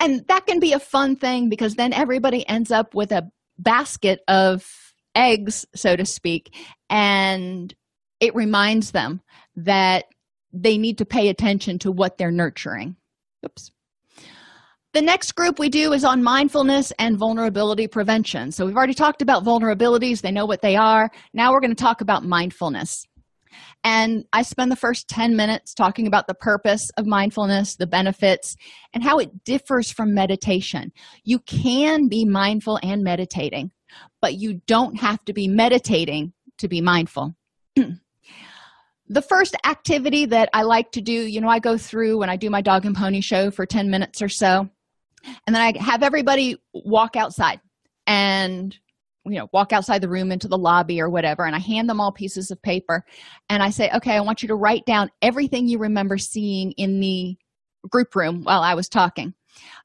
[0.00, 4.20] and that can be a fun thing because then everybody ends up with a basket
[4.28, 4.66] of
[5.14, 6.54] eggs, so to speak,
[6.90, 7.74] and
[8.20, 9.20] it reminds them
[9.56, 10.06] that
[10.52, 12.96] they need to pay attention to what they're nurturing.
[13.44, 13.70] Oops.
[14.96, 18.50] The next group we do is on mindfulness and vulnerability prevention.
[18.50, 21.10] So we've already talked about vulnerabilities, they know what they are.
[21.34, 23.04] Now we're going to talk about mindfulness.
[23.84, 28.56] And I spend the first 10 minutes talking about the purpose of mindfulness, the benefits,
[28.94, 30.92] and how it differs from meditation.
[31.24, 33.72] You can be mindful and meditating,
[34.22, 37.36] but you don't have to be meditating to be mindful.
[39.08, 42.36] the first activity that I like to do, you know, I go through when I
[42.36, 44.70] do my dog and pony show for 10 minutes or so,
[45.46, 47.60] and then I have everybody walk outside
[48.06, 48.76] and
[49.24, 51.44] you know walk outside the room into the lobby or whatever.
[51.44, 53.04] And i hand them all pieces of paper
[53.50, 57.00] and i say okay i want you to write down everything you remember seeing in
[57.00, 57.36] the
[57.90, 59.34] group room while i was talking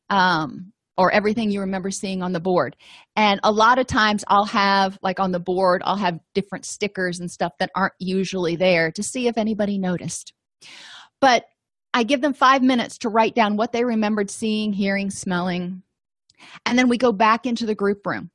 [0.09, 2.75] um, or everything you remember seeing on the board.
[3.15, 7.19] And a lot of times i'll have like on the board i'll have different stickers
[7.19, 10.33] and stuff that aren't usually there to see if anybody noticed.
[11.19, 11.45] But
[11.93, 15.83] i give them five minutes to write down what they remembered seeing hearing smelling
[16.65, 18.31] and then we go back into the group room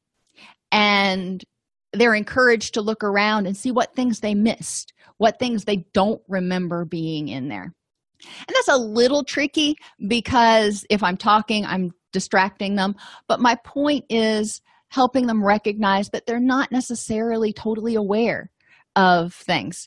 [0.72, 1.44] and
[1.92, 6.20] they're encouraged to look around and see what things they missed, what things they don't
[6.28, 7.72] remember being in there.
[8.22, 12.96] And that's a little tricky because if I'm talking, I'm distracting them.
[13.28, 18.50] But my point is helping them recognize that they're not necessarily totally aware
[18.94, 19.86] of things.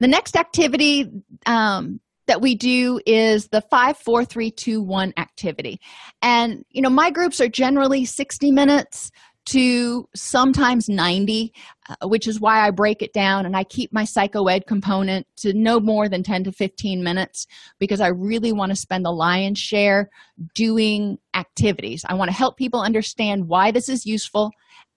[0.00, 1.10] The next activity
[1.46, 5.80] um, that we do is the 54321 activity.
[6.22, 9.10] And, you know, my groups are generally 60 minutes
[9.46, 11.54] to sometimes 90,
[11.88, 15.54] uh, which is why I break it down and I keep my psychoed component to
[15.54, 17.46] no more than 10 to 15 minutes
[17.78, 20.10] because I really want to spend the lion's share
[20.54, 22.04] doing activities.
[22.06, 24.50] I want to help people understand why this is useful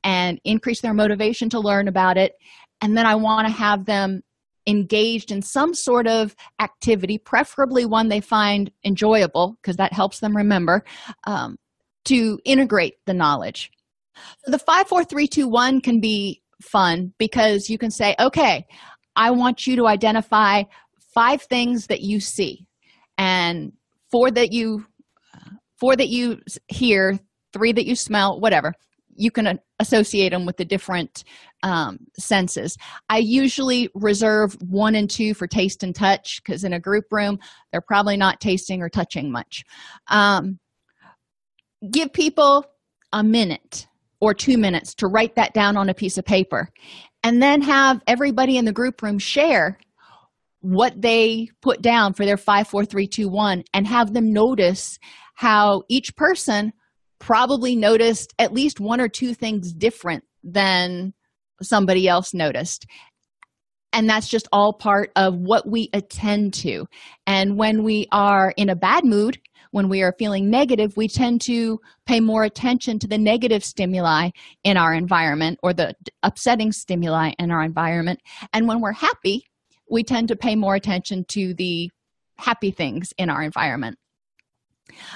[0.04, 2.34] and increase their motivation to learn about it.
[2.82, 4.22] And then I want to have them
[4.68, 10.36] engaged in some sort of activity, preferably one they find enjoyable because that helps them
[10.36, 10.84] remember,
[11.26, 11.58] um,
[12.06, 13.72] to integrate the knowledge.
[14.46, 18.66] The 54321 can be fun because you can say, okay,
[19.16, 20.64] I want you to identify
[21.14, 22.66] five things that you see
[23.18, 23.74] and
[24.10, 24.86] four that you
[25.80, 27.20] four that you hear
[27.54, 28.74] three that you smell whatever.
[29.16, 31.24] You can associate them with the different
[31.64, 32.78] um, senses.
[33.10, 37.40] I usually reserve one and two for taste and touch because in a group room
[37.72, 39.64] they're probably not tasting or touching much.
[40.08, 40.60] Um,
[41.90, 42.66] give people
[43.14, 43.88] a minute
[44.20, 46.70] or two minutes to write that down on a piece of paper
[47.24, 49.78] and then have everybody in the group room share
[50.62, 55.00] what they put down for their 54321 and have them notice
[55.34, 56.72] how each person
[57.20, 61.14] probably noticed at least one or two things different than
[61.62, 62.86] somebody else noticed
[63.94, 66.86] and that's just all part of what we attend to
[67.28, 69.38] and when we are in a bad mood
[69.72, 74.30] when we are feeling negative, we tend to pay more attention to the negative stimuli
[74.64, 78.20] in our environment or the upsetting stimuli in our environment.
[78.54, 79.46] And when we're happy,
[79.90, 81.90] we tend to pay more attention to the
[82.38, 83.98] happy things in our environment.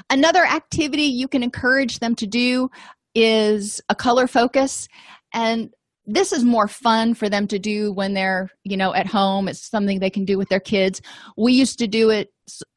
[0.10, 2.70] Another activity you can encourage them to do
[3.14, 4.88] is a color focus.
[5.34, 5.74] And
[6.06, 9.48] this is more fun for them to do when they're you know at home.
[9.48, 11.02] It's something they can do with their kids.
[11.38, 12.32] We used to do it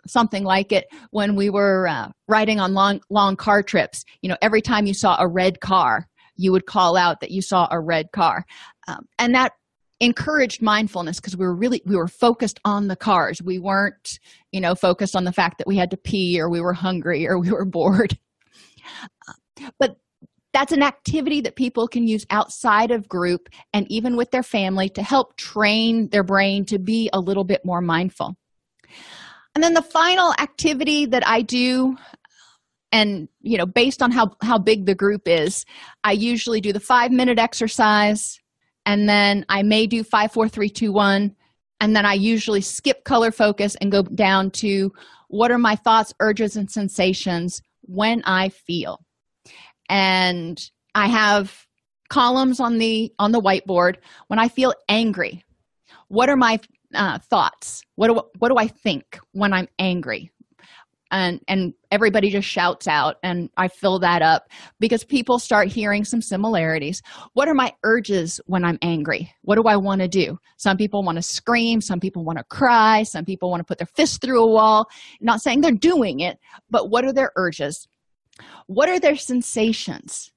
[0.06, 4.04] something like it when we were uh, riding on long long car trips.
[4.22, 7.42] You know every time you saw a red car you would call out that you
[7.42, 8.46] saw a red car.
[8.86, 9.52] Um, and that
[10.00, 13.42] encouraged mindfulness because we were really we were focused on the cars.
[13.42, 14.18] We weren't
[14.52, 17.26] you know focused on the fact that we had to pee or we were hungry
[17.26, 18.16] or we were bored.
[19.78, 19.96] But
[20.52, 24.88] that's an activity that people can use outside of group and even with their family
[24.90, 28.36] to help train their brain to be a little bit more mindful.
[29.54, 31.96] And then the final activity that I do
[32.92, 35.64] and you know based on how how big the group is
[36.04, 38.40] i usually do the five minute exercise
[38.86, 41.34] and then i may do five four three two one
[41.80, 44.90] and then i usually skip color focus and go down to
[45.28, 49.04] what are my thoughts urges and sensations when i feel
[49.88, 51.66] and i have
[52.08, 53.96] columns on the on the whiteboard.
[54.28, 55.44] When i feel angry
[56.08, 56.58] what are my
[56.94, 57.82] uh, thoughts?
[57.96, 60.32] What do, what do i think when i'm angry?
[61.10, 66.04] And and everybody just shouts out and i fill that up because people start hearing
[66.04, 67.00] some similarities.
[67.32, 69.32] What are my urges when i'm angry?
[69.40, 70.38] What do i want to do?
[70.58, 73.78] Some people want to scream some people want to cry some people want to put
[73.78, 74.86] their fist through a wall.
[75.20, 77.88] Not saying they're doing it but what are their urges
[78.66, 80.30] what are their sensations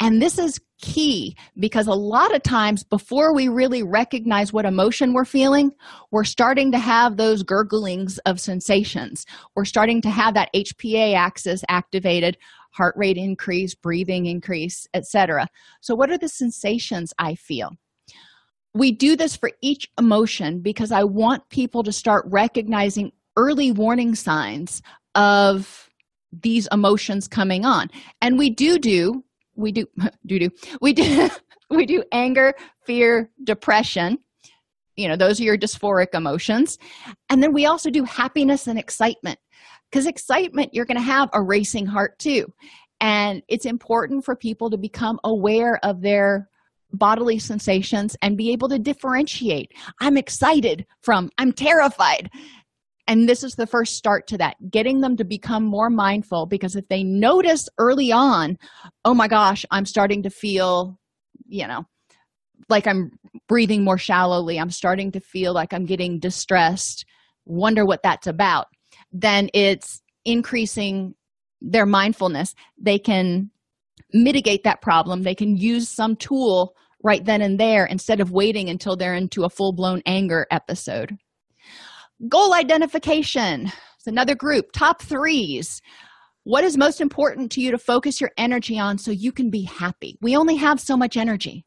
[0.00, 5.12] And this is key because a lot of times before we really recognize what emotion
[5.12, 5.72] we're feeling,
[6.10, 9.26] we're starting to have those gurglings of sensations.
[9.54, 12.38] We're starting to have that HPA axis activated,
[12.72, 15.48] heart rate increase, breathing increase, etc.
[15.80, 17.72] So what are the sensations I feel?
[18.72, 24.14] We do this for each emotion because I want people to start recognizing early warning
[24.14, 24.82] signs
[25.14, 25.89] of
[26.32, 27.88] these emotions coming on.
[28.20, 29.24] And we do do
[29.56, 29.86] we do
[30.26, 30.50] do do
[30.80, 31.28] we do
[31.70, 32.54] we do anger
[32.84, 34.18] fear depression
[35.00, 36.78] you know those are your dysphoric emotions.
[37.30, 39.38] And then we also do happiness and excitement
[39.90, 42.52] because excitement you're going to have a racing heart too.
[43.00, 46.50] And it's important for people to become aware of their
[46.92, 49.72] bodily sensations and be able to differentiate.
[50.00, 52.30] I'm excited from i'm terrified
[53.10, 56.76] and this is the first start to that getting them to become more mindful because
[56.76, 58.56] if they notice early on
[59.04, 60.98] oh my gosh i'm starting to feel
[61.46, 61.84] you know
[62.68, 63.10] like i'm
[63.48, 67.04] breathing more shallowly i'm starting to feel like i'm getting distressed
[67.44, 68.66] wonder what that's about
[69.12, 71.14] then it's increasing
[71.60, 72.54] their mindfulness.
[72.78, 73.50] They can
[74.12, 75.22] mitigate that problem.
[75.22, 79.44] They can use some tool right then and there instead of waiting until they're into
[79.44, 81.16] a full-blown anger episode
[82.28, 83.72] Goal identification.
[83.96, 84.72] It's another group.
[84.72, 85.80] Top threes.
[86.44, 89.62] What is most important to you to focus your energy on so you can be
[89.62, 90.18] happy?
[90.20, 91.64] We only have so much energy.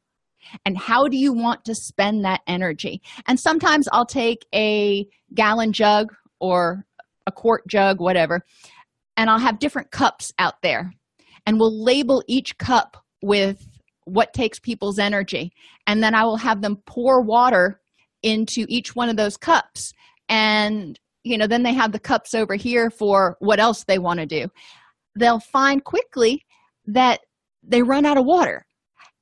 [0.64, 3.02] And how do you want to spend that energy?
[3.28, 6.86] And sometimes I'll take a gallon jug or
[7.26, 8.46] a quart jug, whatever,
[9.18, 10.94] and I'll have different cups out there.
[11.48, 13.68] And we'll label each cup with
[14.06, 15.52] what takes people's energy.
[15.88, 17.80] And then I will have them pour water
[18.22, 19.94] into each one of those cups
[20.30, 24.20] and you know then they have the cups over here for what else they want
[24.20, 24.48] to do.
[25.18, 26.44] They'll find quickly
[26.88, 27.22] that
[27.64, 28.66] they run out of water.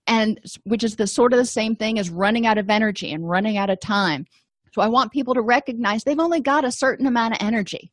[0.08, 3.30] And which is the sort of the same thing as running out of energy and
[3.30, 4.26] running out of time.
[4.74, 7.92] So i want people to recognize they've only got a certain amount of energy.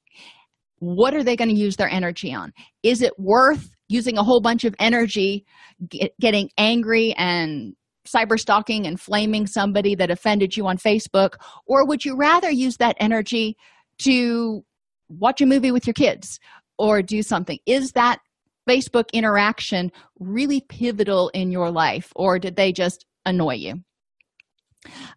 [0.78, 2.52] What are they going to use their energy on?
[2.82, 5.44] Is it worth using a whole bunch of energy
[5.88, 7.74] get, getting angry and
[8.12, 11.34] cyber stalking and flaming somebody that offended you on Facebook?
[11.66, 13.56] Or would you rather use that energy
[14.00, 14.64] to
[15.08, 16.38] watch a movie with your kids
[16.78, 17.58] or do something?
[17.66, 18.20] Is that
[18.68, 23.74] Facebook interaction really pivotal in your life or did they just annoy you?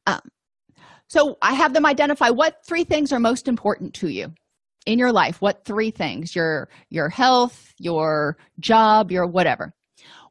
[0.07, 0.21] Um,
[1.07, 4.33] so I have them identify what three things are most important to you
[4.85, 5.41] in your life.
[5.41, 6.35] What three things?
[6.35, 9.73] Your your health, your job, your whatever.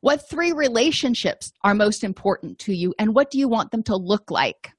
[0.01, 3.97] What three relationships are most important to you, and what do you want them to
[3.97, 4.73] look like?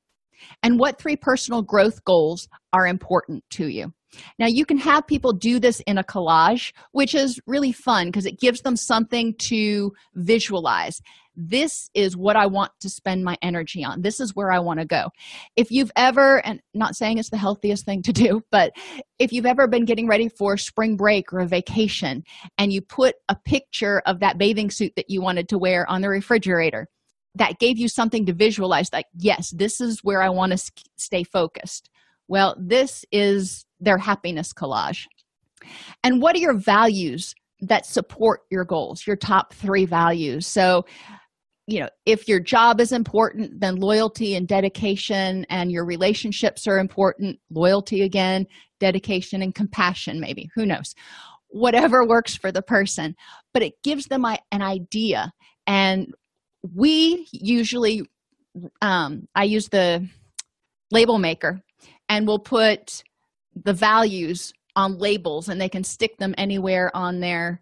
[0.64, 3.94] And what three personal growth goals are important to you?
[4.40, 8.26] Now, you can have people do this in a collage, which is really fun because
[8.26, 11.02] it gives them something to visualize
[11.50, 14.02] this is what I want to spend my energy on.
[14.02, 15.10] This is where I want to go.
[15.56, 18.74] If you've ever, and not saying it's the healthiest thing to do, but
[19.20, 22.24] if you've ever been getting ready for spring break or a vacation
[22.58, 26.02] and you put a picture of that bathing suit that you wanted to wear on
[26.02, 26.88] the refrigerator,
[27.36, 31.24] that gave you something to visualize like, yes, this is where I want to stay
[31.24, 31.90] focused.
[32.28, 35.06] Well, this is their happiness collage.
[36.04, 40.48] And what are your values that support your goals, your top three values?
[40.48, 40.86] So,
[41.72, 46.80] you know if your job is important then loyalty and dedication and your relationships are
[46.80, 47.40] important.
[47.50, 48.46] Loyalty again
[48.80, 50.94] dedication and compassion maybe who knows?
[51.48, 53.16] Whatever works for the person.
[53.54, 55.32] But it gives them an idea.
[55.68, 56.14] And
[56.76, 58.04] we usually
[58.82, 60.06] um, i use the
[60.92, 61.62] label maker
[62.10, 63.04] and we'll put
[63.64, 67.62] the values on labels and they can stick them anywhere on their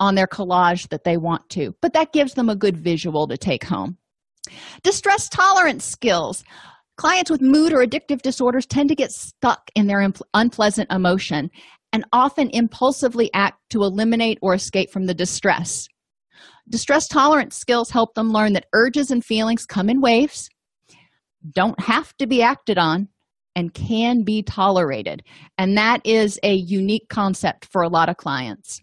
[0.00, 3.36] on their collage that they want to, but that gives them a good visual to
[3.36, 3.96] take home.
[4.82, 6.44] Distress tolerance skills.
[6.96, 11.50] Clients with mood or addictive disorders tend to get stuck in their unpleasant emotion
[11.92, 15.88] and often impulsively act to eliminate or escape from the distress.
[16.68, 20.48] Distress tolerance skills help them learn that urges and feelings come in waves,
[21.52, 23.08] don't have to be acted on,
[23.54, 25.22] and can be tolerated.
[25.58, 28.80] And that is a unique concept for a lot of clients.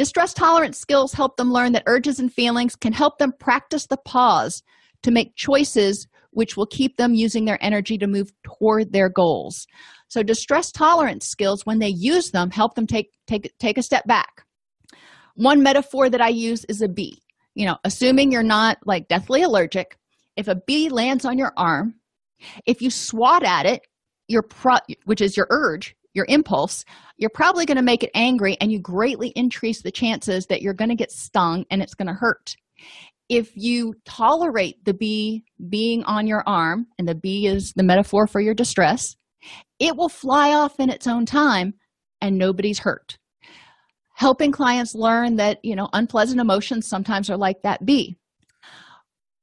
[0.00, 3.98] Distress tolerance skills help them learn that urges and feelings can help them practice the
[3.98, 4.62] pause
[5.02, 9.66] to make choices which will keep them using their energy to move toward their goals.
[10.08, 14.06] So distress tolerance skills when they use them help them take take take a step
[14.06, 14.46] back.
[15.34, 17.20] One metaphor that I use is a bee.
[17.54, 19.98] You know, assuming you're not like deathly allergic,
[20.34, 21.96] if a bee lands on your arm,
[22.64, 23.82] if you swat at it,
[24.28, 26.86] your pro, which is your urge, your impulse,
[27.20, 30.74] you're probably going to make it angry and you greatly increase the chances that you're
[30.74, 32.56] going to get stung and it's going to hurt.
[33.30, 38.26] if you tolerate the bee being on your arm, and the bee is the metaphor
[38.26, 39.14] for your distress,
[39.78, 41.72] it will fly off in its own time
[42.20, 43.16] and nobody's hurt.
[44.14, 48.18] Helping clients learn that, you know, unpleasant emotions sometimes are like that bee.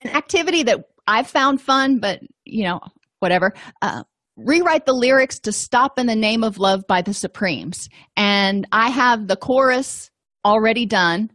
[0.02, 2.82] An activity that I've found fun, but, you know,
[3.20, 3.54] whatever.
[3.82, 4.04] Uh,
[4.38, 7.90] rewrite the lyrics to Stop in the Name of Love by the Supremes.
[8.16, 10.12] And I have the chorus
[10.46, 11.32] already done.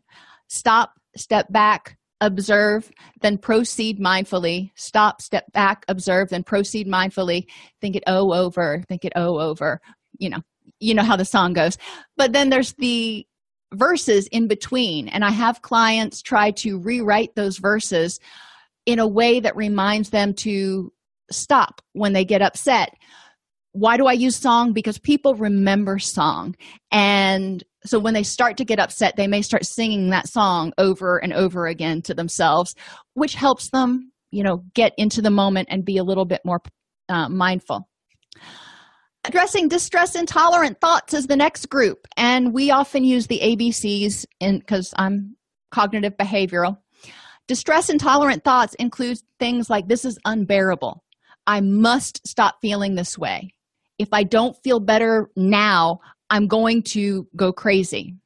[0.49, 2.91] Stop, step back, observe,
[3.21, 4.71] then proceed mindfully.
[4.77, 7.47] Stop, step back, observe, then proceed mindfully.
[7.81, 9.81] Think it oh over, think it oh over.
[10.19, 10.43] You know,
[10.79, 11.77] you know how the song goes.
[12.17, 13.27] But then there's the
[13.75, 18.21] verses in between, and I have clients try to rewrite those verses
[18.87, 20.93] in a way that reminds them to
[21.33, 22.95] stop when they get upset.
[23.73, 24.73] Why do I use song?
[24.73, 26.55] Because people remember song.
[26.91, 31.19] And so when they start to get upset they may start singing that song over
[31.19, 32.75] and over again to themselves
[33.15, 36.61] which helps them you know get into the moment and be a little bit more
[37.09, 37.89] uh, mindful
[39.25, 44.59] addressing distress intolerant thoughts is the next group and we often use the abcs in
[44.59, 45.37] because i'm
[45.71, 46.79] cognitive behavioral
[47.49, 51.02] distress intolerant thoughts include things like this is unbearable
[51.47, 53.53] i must stop feeling this way
[53.99, 56.01] if i don't feel better now
[56.33, 58.17] I'm going to go crazy.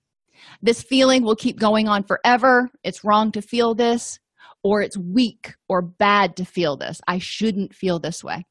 [0.63, 2.71] This feeling will keep going on forever.
[2.85, 4.21] It's wrong to feel this,
[4.63, 7.01] or it's weak or bad to feel this.
[7.09, 8.47] I shouldn't feel this way.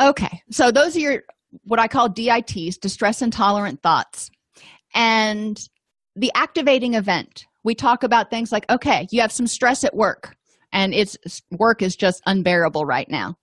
[0.00, 1.22] Okay, so those are your
[1.64, 4.30] what I call DITs, distress intolerant thoughts.
[4.94, 5.58] And
[6.14, 10.36] the activating event, we talk about things like, okay, you have some stress at work
[10.74, 11.16] and it's
[11.50, 13.38] work is just unbearable right now.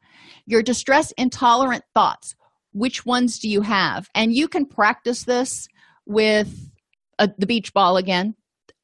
[0.46, 2.36] Your distress intolerant thoughts
[2.74, 4.08] which ones do you have?
[4.16, 5.68] And you can practice this
[6.06, 6.72] with
[7.20, 8.34] a, the beach ball again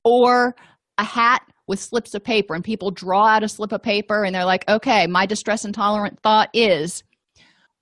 [0.03, 0.55] or
[0.97, 4.35] a hat with slips of paper and people draw out a slip of paper and
[4.35, 7.03] they're like okay my distress intolerant thought is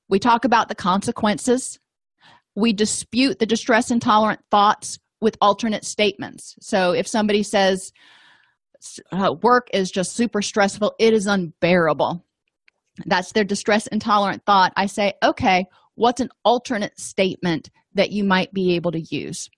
[0.07, 1.79] we talk about the consequences.
[2.55, 6.55] We dispute the distress intolerant thoughts with alternate statements.
[6.61, 7.91] So if somebody says
[9.11, 10.93] uh, work is just super stressful.
[10.99, 12.23] It is unbearable.
[13.05, 14.73] That's their distress intolerant thought.
[14.75, 15.65] I say okay
[15.95, 19.49] what's an alternate statement that you might be able to use?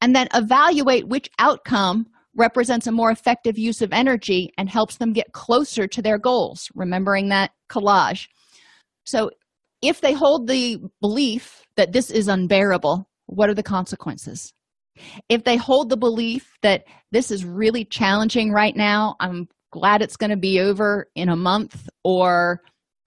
[0.00, 5.12] And then evaluate which outcome represents a more effective use of energy and helps them
[5.12, 8.26] get closer to their goals remembering that collage.
[9.04, 9.30] So
[9.80, 14.52] if they hold the belief that this is unbearable what are the consequences
[15.28, 20.16] if they hold the belief that this is really challenging right now i'm glad it's
[20.16, 22.60] going to be over in a month or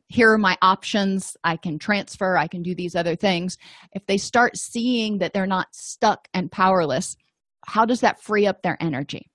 [0.10, 3.58] here are my options i can transfer i can do these other things.
[3.94, 7.16] If they start seeing that they're not stuck and powerless
[7.68, 9.30] how does that free up their energy?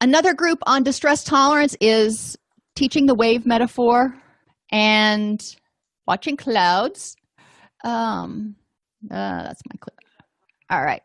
[0.00, 2.36] Another group on distress tolerance is
[2.76, 4.14] teaching the wave metaphor
[4.70, 5.40] and
[6.06, 7.16] watching clouds.
[7.84, 8.56] Um
[9.10, 10.01] uh, that's my clip
[10.72, 11.02] all right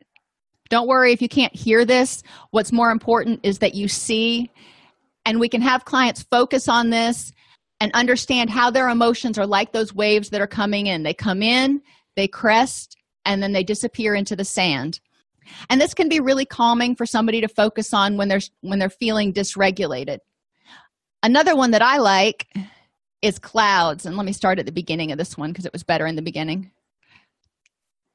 [0.69, 4.49] don't worry if you can't hear this what's more important is that you see
[5.25, 7.33] and we can have clients focus on this
[7.79, 11.03] and understand how their emotions are like those waves that are coming in.
[11.03, 11.81] They come in,
[12.15, 14.99] they crest, and then they disappear into the sand.
[15.69, 18.89] And this can be really calming for somebody to focus on when they're when they're
[18.89, 20.19] feeling dysregulated.
[21.23, 22.47] Another one that I like
[23.21, 24.05] is clouds.
[24.05, 26.15] And let me start at the beginning of this one because it was better in
[26.15, 26.71] the beginning.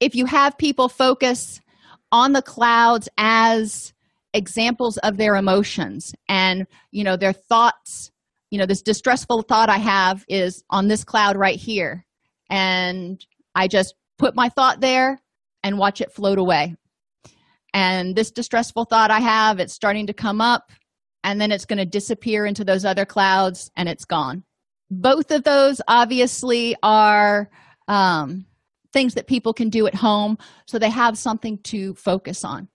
[0.03, 1.61] If you have people focus
[2.11, 3.95] on the clouds as
[4.35, 8.11] examples of their emotions and you know their thoughts
[8.51, 12.05] you know this distressful thought i have is on this cloud right here.
[12.51, 13.25] And
[13.55, 15.21] i just put my thought there
[15.63, 16.75] and watch it float away.
[17.73, 20.73] And this distressful thought i have it's starting to come up
[21.23, 24.43] and then it's going to disappear into those other clouds and it's gone.
[24.91, 27.49] Both of those obviously are
[27.87, 28.47] um,
[28.93, 30.37] things that people can do at home
[30.67, 32.69] so they have something to focus on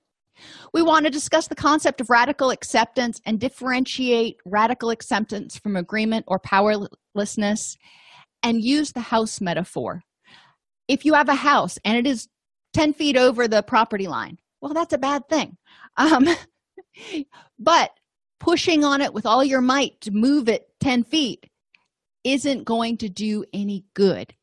[0.74, 6.26] we want to discuss the concept of radical acceptance and differentiate radical acceptance from agreement
[6.28, 7.78] or powerlessness
[8.44, 10.04] and use the house metaphor.
[10.88, 12.28] If you have a house and it is
[12.74, 15.58] 10 feet over the property line, well, that's a bad thing.
[15.98, 16.28] Um,
[17.60, 17.92] but
[18.40, 21.50] pushing on it with all your might to move it 10 feet
[22.24, 24.34] isn't going to do any good.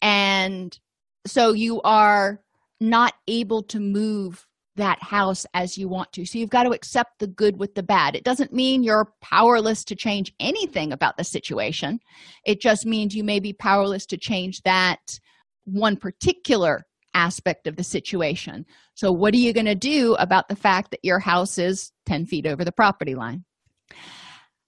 [0.00, 0.78] And
[1.26, 2.40] so you are
[2.80, 4.46] not able to move
[4.76, 6.24] that house as you want to.
[6.24, 8.16] So you've got to accept the good with the bad.
[8.16, 12.00] It doesn't mean you're powerless to change anything about the situation.
[12.46, 15.20] It just means you may be powerless to change that
[15.64, 18.64] one particular aspect of the situation.
[18.94, 22.26] So, what are you going to do about the fact that your house is 10
[22.26, 23.44] feet over the property line.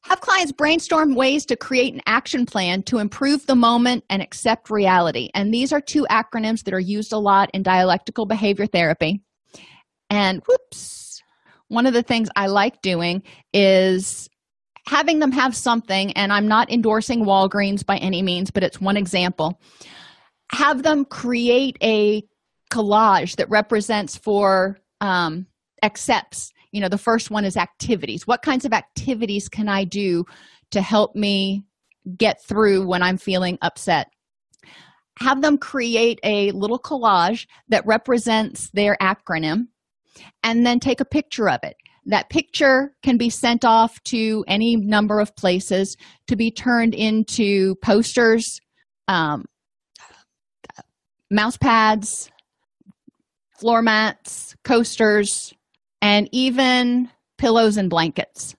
[0.04, 4.68] Have clients brainstorm ways to create an action plan to improve the moment and accept
[4.68, 5.30] reality.
[5.34, 9.22] And these are two acronyms that are used a lot in dialectical behavior therapy.
[10.10, 11.22] And whoops,
[11.68, 13.22] one of the things I like doing
[13.54, 14.28] is
[14.86, 18.98] having them have something, and I'm not endorsing Walgreens by any means, but it's one
[18.98, 19.58] example.
[20.52, 22.22] Have them create a
[22.70, 25.46] collage that represents for um,
[25.82, 28.26] accepts you know the first one is activities.
[28.26, 30.24] What kinds of activities can i do
[30.72, 31.62] to help me
[32.18, 34.08] get through when i'm feeling upset?
[35.20, 39.68] Have them create a little collage that represents their acronym
[40.42, 41.76] and then take a picture of it.
[42.06, 45.96] That picture can be sent off to any number of places
[46.26, 48.60] to be turned into posters
[49.06, 49.44] um,
[51.30, 52.30] mouse pads
[53.60, 55.54] floor mats coasters
[56.04, 58.54] and even pillows and blankets.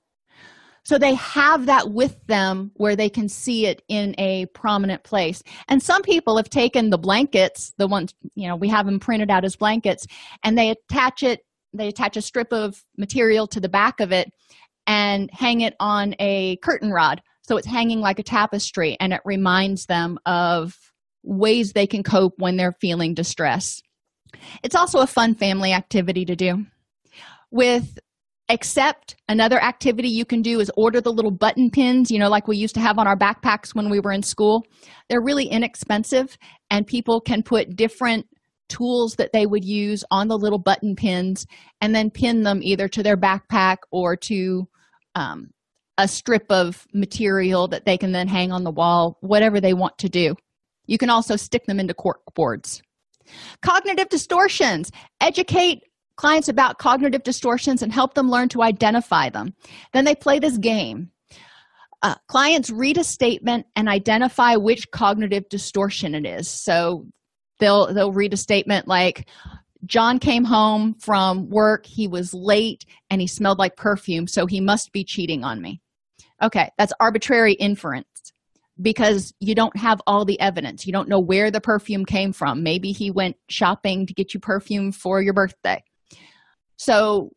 [0.83, 5.43] So they have that with them where they can see it in a prominent place.
[5.67, 9.29] And some people have taken the blankets, the ones, you know, we have them printed
[9.29, 10.07] out as blankets,
[10.43, 11.41] and they attach it,
[11.71, 14.31] they attach a strip of material to the back of it
[14.87, 17.21] and hang it on a curtain rod.
[17.43, 20.75] So it's hanging like a tapestry and it reminds them of
[21.21, 23.83] ways they can cope when they're feeling distress.
[24.63, 26.65] It's also a fun family activity to do
[27.55, 27.97] with
[28.49, 29.15] accept.
[29.27, 32.57] Another activity you can do is order the little button pins you know like we
[32.57, 34.63] used to have on our backpacks when we were in school.
[35.09, 36.37] They're really inexpensive
[36.69, 38.27] and people can put different
[38.67, 41.47] tools that they would use on the little button pins
[41.81, 44.67] and then pin them either to their backpack or to
[45.15, 45.49] um,
[45.97, 49.97] a strip of material that they can then hang on the wall whatever they want
[49.99, 50.35] to do.
[50.87, 52.81] You can also stick them into cork boards.
[53.63, 54.91] Cognitive distortions.
[55.19, 55.83] Educate
[56.15, 59.53] clients about cognitive distortions and help them learn to identify them.
[59.93, 61.11] Then they play this game.
[62.01, 66.49] Uh, clients read a statement and identify which cognitive distortion it is.
[66.49, 67.07] So
[67.59, 69.27] they'll they'll read a statement like
[69.85, 74.59] John came home from work, he was late and he smelled like perfume, so he
[74.59, 75.81] must be cheating on me.
[76.41, 78.33] Okay, that's arbitrary inference
[78.81, 80.85] because you don't have all the evidence.
[80.85, 82.63] You don't know where the perfume came from.
[82.63, 85.83] Maybe he went shopping to get you perfume for your birthday.
[86.77, 87.31] So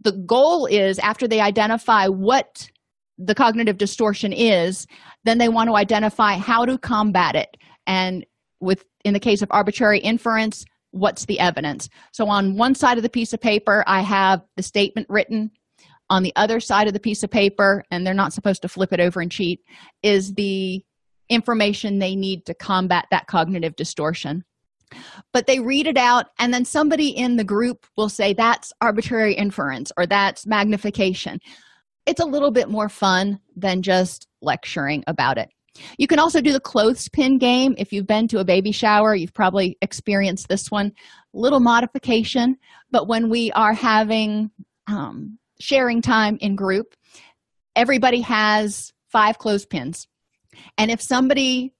[0.00, 2.70] the goal is after they identify what
[3.18, 4.86] the cognitive distortion is,
[5.24, 7.56] then they want to identify how to combat it.
[7.86, 8.24] And
[8.60, 11.88] with in the case of arbitrary inference, what's the evidence?
[12.12, 15.50] So on one side of the piece of paper, I have the statement written.
[16.10, 18.94] On the other side of the piece of paper, and they're not supposed to flip
[18.94, 19.60] it over and cheat,
[20.02, 20.82] is the
[21.28, 24.44] information they need to combat that cognitive distortion
[25.32, 29.34] but they read it out and then somebody in the group will say that's arbitrary
[29.34, 31.38] inference or that's magnification.
[32.06, 35.48] It's a little bit more fun than just lecturing about it.
[35.98, 37.74] You can also do the clothespin game.
[37.78, 40.92] If you've been to a baby shower you've probably experienced this one.
[41.32, 42.56] Little modification
[42.90, 44.50] but when we are having
[44.86, 46.94] um, sharing time in group
[47.76, 50.06] everybody has five clothespins
[50.76, 51.72] and if somebody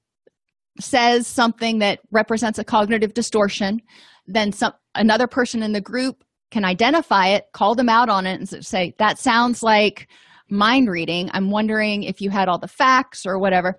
[0.80, 3.80] says something that represents a cognitive distortion
[4.28, 8.38] then some another person in the group can identify it call them out on it
[8.38, 10.08] and say that sounds like
[10.50, 11.30] mind reading.
[11.32, 13.78] I'm wondering if you had all the facts or whatever.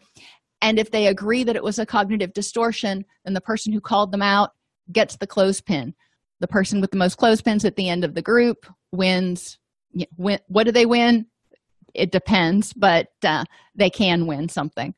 [0.62, 4.12] And if they agree that it was a cognitive distortion then the person who called
[4.12, 4.52] them out
[4.92, 5.94] gets the clothespin.
[6.42, 9.58] The person with the most clothespins at the end of the group wins.
[10.16, 11.28] What do they win?
[11.94, 13.46] It depends but uh,
[13.76, 14.94] they can win something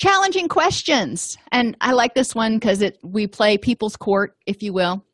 [0.00, 1.38] challenging questions.
[1.52, 5.04] And i like this one because it we play people's court if you will.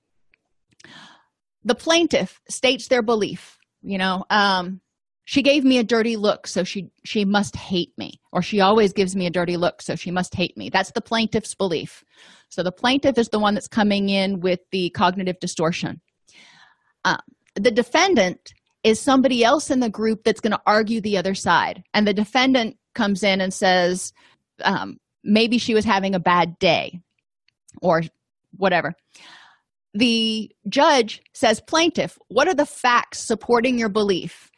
[1.65, 4.81] The plaintiff states their belief you know um,
[5.25, 8.93] she gave me a dirty look so she she must hate me or she always
[8.93, 10.71] gives me a dirty look so she must hate me.
[10.71, 12.05] That's the plaintiff's belief.
[12.49, 16.01] So the plaintiff is the one that's coming in with the cognitive distortion.
[17.05, 17.17] Uh,
[17.57, 18.53] the defendant
[18.85, 22.15] is somebody else in the group that's going to argue the other side and the
[22.15, 24.13] defendant comes in and says
[24.65, 27.01] um, maybe she was having a bad day
[27.83, 28.03] or
[28.57, 28.95] whatever.
[29.95, 34.51] The judge says plaintiff what are the facts supporting your belief?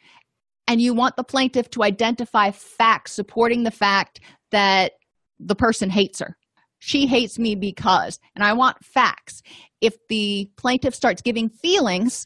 [0.67, 4.19] And you want the plaintiff to identify facts supporting the fact
[4.51, 4.93] that
[5.39, 6.37] the person hates her.
[6.79, 9.41] She hates me because and i want facts.
[9.81, 12.25] If the plaintiff starts giving feelings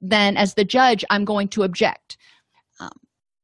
[0.00, 2.16] then as the judge i'm going to object.
[2.80, 2.90] Um,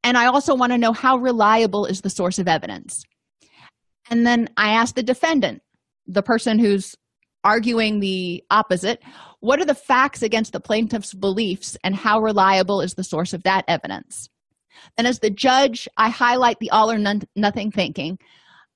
[0.03, 3.03] and i also want to know how reliable is the source of evidence
[4.09, 5.61] and then I asked the defendant,
[6.07, 6.95] the person who's
[7.43, 9.01] arguing the opposite,
[9.39, 13.43] What are the facts against the plaintiff's beliefs, and how reliable is the source of
[13.43, 14.29] that evidence?
[14.97, 18.17] And as the judge, I highlight the all or none, nothing thinking.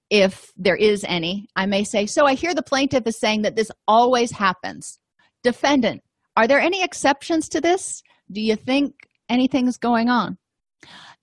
[0.09, 3.55] If there is any, I may say, So I hear the plaintiff is saying that
[3.55, 4.99] this always happens.
[5.43, 6.01] Defendant,
[6.35, 8.03] are there any exceptions to this?
[8.31, 8.93] Do you think
[9.29, 10.37] anything's going on?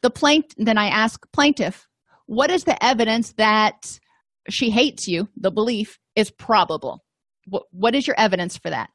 [0.03, 1.87] The plaint then I ask plaintiff,
[2.27, 3.99] what is the evidence that
[4.49, 7.05] she hates you, the belief is probable?
[7.47, 8.91] What, what is your evidence for that?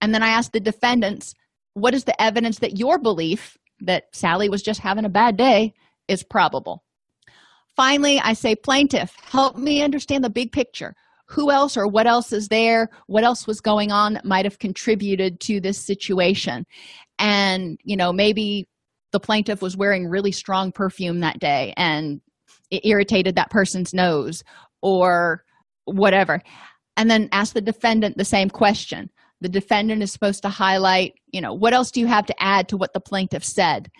[0.00, 1.34] And then I ask the defendants,
[1.74, 5.74] what is the evidence that your belief that Sally was just having a bad day
[6.08, 6.84] is probable?
[7.76, 10.94] Finally, I say, plaintiff, help me understand the big picture.
[11.26, 12.88] Who else or what else is there?
[13.06, 16.66] What else was going on that might have contributed to this situation?
[17.18, 18.66] And, you know, maybe
[19.12, 22.20] the plaintiff was wearing really strong perfume that day and
[22.70, 24.44] it irritated that person's nose
[24.82, 25.44] or
[25.84, 26.42] whatever.
[26.96, 29.10] And then ask the defendant the same question.
[29.40, 32.68] The defendant is supposed to highlight you know what else do you have to add
[32.68, 33.90] to what the plaintiff said?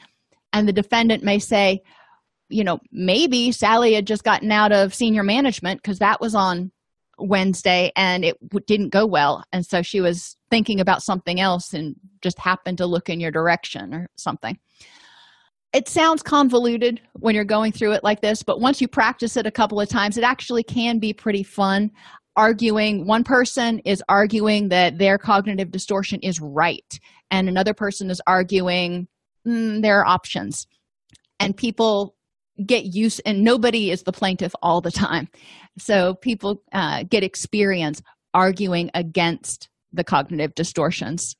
[0.52, 1.82] And the defendant may say
[2.48, 6.72] you know maybe sally had just gotten out of senior management because that was on
[7.18, 9.44] wednesday and it didn't go well.
[9.52, 13.30] And so she was thinking about something else and just happened to look in your
[13.30, 14.58] direction or something
[15.72, 19.46] it sounds convoluted when you're going through it like this but once you practice it
[19.46, 21.90] a couple of times it actually can be pretty fun.
[22.36, 27.00] Arguing one person is arguing that their cognitive distortion is right
[27.30, 29.08] and another person is arguing
[29.46, 30.66] mm, there are options.
[31.40, 32.16] And people
[32.64, 35.28] get used and nobody is the plaintiff all the time.
[35.78, 38.02] So people uh, get experience
[38.34, 41.36] arguing against the cognitive distortions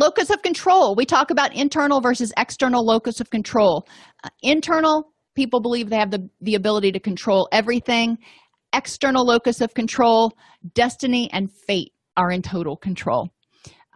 [0.00, 0.94] locus of control.
[0.94, 3.86] We talk about internal versus external locus of control.
[4.24, 8.18] Uh, internal people believe they have the, the ability to control everything.
[8.74, 10.32] External locus of control
[10.74, 13.28] destiny and fate are in total control.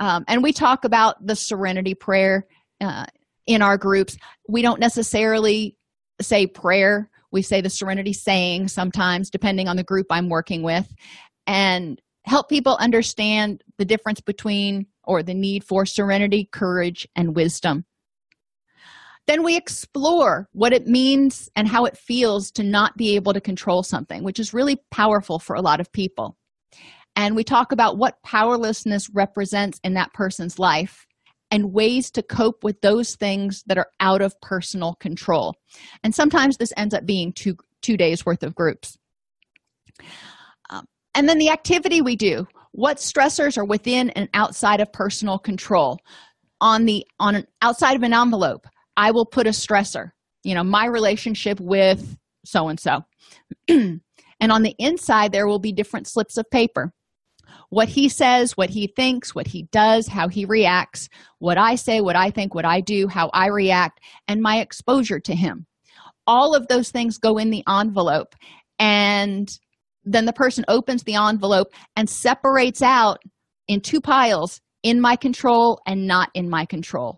[0.01, 2.47] Um, and we talk about the serenity prayer
[2.81, 3.05] uh,
[3.47, 4.17] in our groups.
[4.49, 5.77] We don't necessarily
[6.21, 7.11] say prayer.
[7.33, 10.87] We say the serenity saying sometimes depending on the group i'm working with
[11.49, 17.85] and help people understand the difference between or the need for serenity, courage, and wisdom.
[19.27, 23.41] Then we explore what it means and how it feels to not be able to
[23.41, 26.37] control something, which is really powerful for a lot of people.
[27.17, 31.07] And we talk about what powerlessness represents in that person's life
[31.51, 35.55] and ways to cope with those things that are out of personal control.
[36.03, 38.99] And sometimes this ends up being two, two days worth of groups.
[40.71, 45.39] Um, and then the activity we do what stressors are within and outside of personal
[45.39, 46.01] control.
[46.61, 48.67] On the on an outside of an envelope
[48.97, 50.13] i will put a stressor
[50.45, 53.05] you know my relationship with so and so
[53.69, 54.01] and
[54.41, 56.93] on the inside there will be different slips of paper.
[57.71, 61.09] What he says what he thinks what he does how he reacts
[61.39, 65.21] what i say what i think what i do how i react and my exposure
[65.21, 65.67] to him.
[66.27, 68.35] All of those things go in the envelope
[68.79, 69.51] and
[70.05, 73.23] then the person opens the envelope and separates out
[73.69, 77.17] in two piles in my control and not in my control.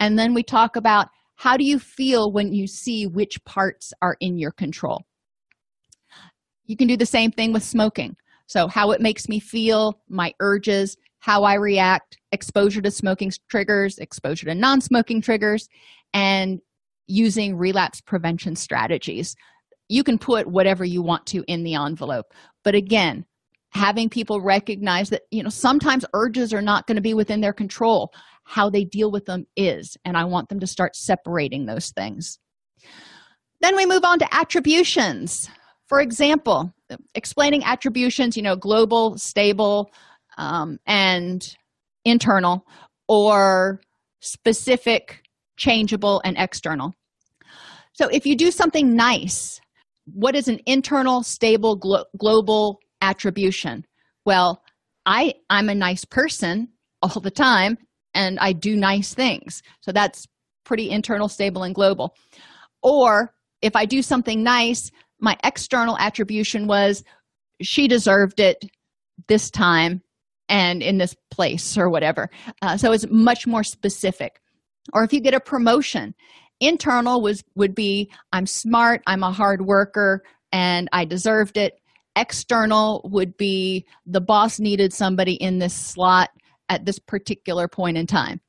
[0.00, 4.16] And then we talk about how do you feel when you see which parts are
[4.20, 5.04] in your control.
[6.64, 8.16] You can do the same thing with smoking.
[8.46, 10.96] So how it makes me feel my urges
[11.26, 15.68] how i react exposure to smoking triggers exposure to non-smoking triggers
[16.14, 16.60] and
[17.08, 19.34] using relapse prevention strategies
[19.88, 22.32] you can put whatever you want to in the envelope.
[22.64, 23.24] But again
[23.76, 27.52] having people recognize that you know sometimes urges are not going to be within their
[27.52, 28.10] control.
[28.44, 32.38] How they deal with them is and i want them to start separating those things.
[33.60, 35.48] Then we move on to attributions.
[35.88, 36.72] For example
[37.14, 39.90] explaining attributions you know global stable
[40.38, 41.56] um, and
[42.04, 42.64] internal
[43.08, 43.80] or
[44.20, 45.22] specific
[45.56, 46.92] changeable and external.
[47.92, 49.60] So if you do something nice
[50.06, 53.84] what is an internal stable glo- global attribution?
[54.24, 54.62] Well
[55.04, 56.68] i i'm a nice person
[57.02, 57.78] all the time
[58.14, 59.62] and i do nice things.
[59.80, 60.26] So that's
[60.64, 62.16] pretty internal stable and global.
[62.82, 63.32] Or
[63.62, 64.90] if i do something nice
[65.20, 67.02] my external attribution was
[67.62, 68.64] she deserved it
[69.28, 70.02] this time
[70.48, 72.30] and in this place or whatever.
[72.62, 74.40] Uh, so it's much more specific.
[74.92, 76.14] Or if you get a promotion
[76.60, 81.80] internal was would be i'm smart i'm a hard worker and i deserved it.
[82.16, 86.30] External would be the boss needed somebody in this slot
[86.70, 88.40] at this particular point in time.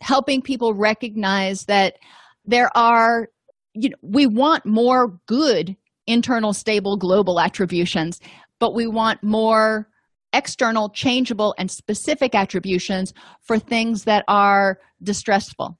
[0.00, 1.96] Helping people recognize that
[2.44, 3.28] there are
[3.74, 5.76] you know we want more good
[6.06, 8.20] internal stable global attributions
[8.60, 9.88] but we want more
[10.32, 15.78] external, changeable, and specific attributions for things that are distressful,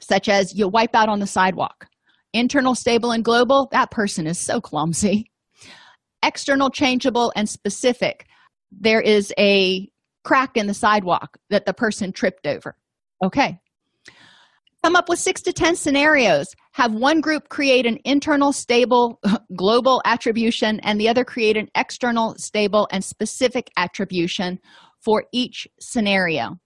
[0.00, 1.86] such as you wipe out on the sidewalk.
[2.32, 5.30] Internal, stable, and global, that person is so clumsy.
[6.24, 8.26] External, changeable, and specific,
[8.70, 9.88] there is a
[10.24, 12.76] crack in the sidewalk that the person tripped over.
[13.24, 13.58] Okay.
[14.82, 16.46] Come up with six to 10 scenarios.
[16.72, 19.20] Have one group create an internal, stable,
[19.56, 24.58] global attribution, and the other create an external, stable, and specific attribution
[25.04, 26.56] for each scenario.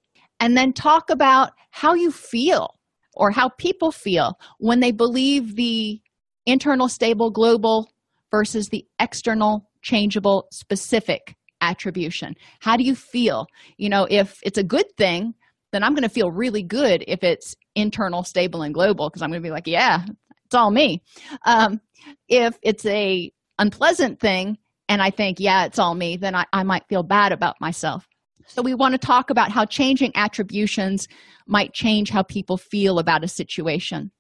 [0.41, 2.77] And then talk about how you feel
[3.17, 6.01] or how people feel when they believe the
[6.47, 7.91] internal, stable, global
[8.31, 12.35] versus the external, changeable, specific attribution.
[12.61, 13.47] How do you feel?
[13.79, 15.35] You know if it's a good thing
[15.73, 19.31] then i'm going to feel really good if it's internal stable and global because i'm
[19.31, 20.05] going to be like yeah
[20.45, 21.03] it's all me.
[21.45, 21.81] Um,
[22.29, 24.59] if it's a unpleasant thing
[24.89, 28.07] and i think yeah it's all me then I, I might feel bad about myself
[28.47, 31.09] so we want to talk about how changing attributions
[31.47, 34.11] might change how people feel about a situation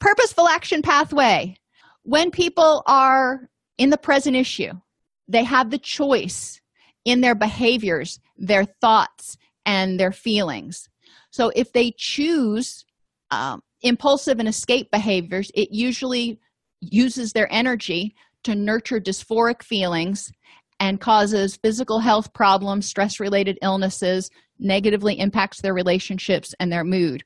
[0.00, 1.54] purposeful action pathway
[2.02, 4.72] when people are in the present issue
[5.28, 6.60] they have the choice
[7.04, 10.88] in their behaviors, their thoughts, and their feelings.
[11.30, 12.84] So if they choose
[13.30, 16.40] um, impulsive and escape behaviors, it usually
[16.80, 20.32] uses their energy to nurture dysphoric feelings
[20.80, 27.24] and causes physical health problems, stress related illnesses, negatively impacts their relationships and their mood.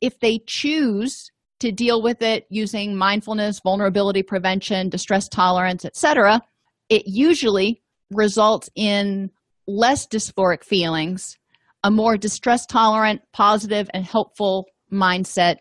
[0.00, 6.40] If they choose to deal with it using mindfulness, vulnerability prevention, distress tolerance, etc.,
[6.88, 9.30] it usually results in
[9.66, 11.38] less dysphoric feelings,
[11.84, 15.56] a more distress tolerant, positive, and helpful mindset,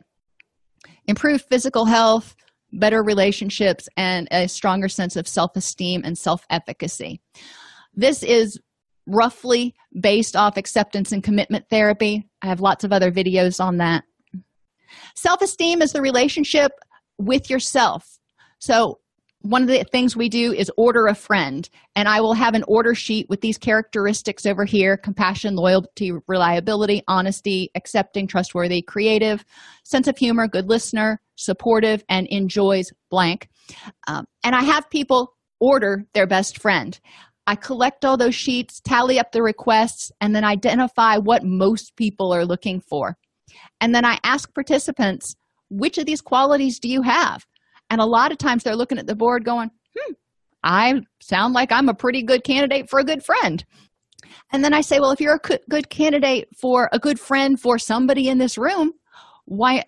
[1.05, 2.36] improved physical health,
[2.74, 7.22] better relationships, and a stronger sense of self esteem and self efficacy.
[7.93, 8.59] This is
[9.07, 12.28] roughly based off acceptance and commitment therapy.
[12.41, 14.03] I have lots of other videos on that.
[15.15, 16.72] Self esteem is the relationship
[17.17, 18.20] with yourself.
[18.59, 18.99] So,
[19.41, 22.63] one of the things we do is order a friend and i will have an
[22.67, 29.45] order sheet with these characteristics over here compassion loyalty reliability honesty accepting trustworthy creative
[29.86, 33.47] sense of humor good listener supportive and enjoys blank.
[34.07, 36.99] Um, and i have people order their best friend.
[37.47, 42.31] I collect all those sheets tally up the requests and then identify what most people
[42.33, 43.17] are looking for.
[43.81, 45.35] And then i ask participants
[45.69, 47.45] which of these qualities do you have?
[47.89, 50.13] And a lot of times they're looking at the board going, hmm,
[50.63, 53.63] I sound like I'm a pretty good candidate for a good friend.
[54.51, 57.77] And then I say, well, if you're a good candidate for a good friend for
[57.77, 58.93] somebody in this room,
[59.45, 59.83] why,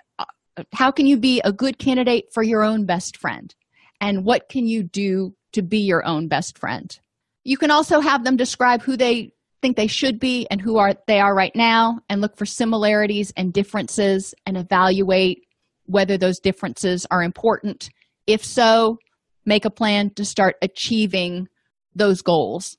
[0.74, 3.54] how can you be a good candidate for your own best friend?
[4.00, 6.98] And what can you do to be your own best friend?
[7.44, 10.94] You can also have them describe who they think they should be and who are
[11.08, 15.44] they are right now and look for similarities and differences and evaluate
[15.86, 17.90] whether those differences are important.
[18.28, 18.98] If so,
[19.46, 21.48] make a plan to start achieving
[21.96, 22.78] those goals.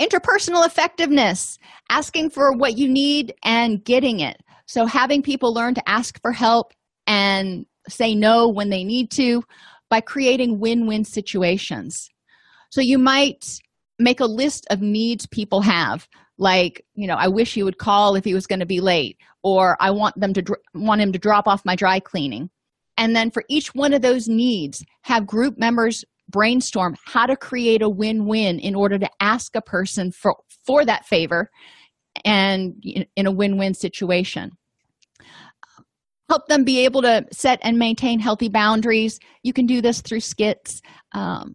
[0.00, 1.58] Interpersonal effectiveness,
[1.88, 4.40] asking for what you need and getting it.
[4.66, 6.72] So, having people learn to ask for help
[7.06, 9.42] and say no when they need to
[9.88, 12.08] by creating win win situations.
[12.70, 13.60] So, you might
[13.98, 16.08] make a list of needs people have
[16.38, 19.16] like you know i wish he would call if he was going to be late
[19.42, 22.50] or i want them to dr- want him to drop off my dry cleaning
[22.98, 27.82] and then for each one of those needs have group members brainstorm how to create
[27.82, 30.36] a win-win in order to ask a person for
[30.66, 31.50] for that favor
[32.24, 32.74] and
[33.16, 34.50] in a win-win situation
[36.28, 40.20] help them be able to set and maintain healthy boundaries you can do this through
[40.20, 40.80] skits
[41.12, 41.54] um,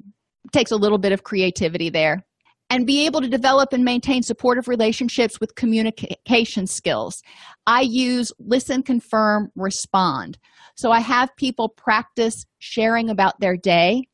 [0.51, 2.26] takes a little bit of creativity there
[2.72, 7.22] and be able to develop and maintain supportive relationships with communication skills.
[7.68, 10.38] I use listen, confirm, respond.
[10.76, 14.07] So I have people practice sharing about their day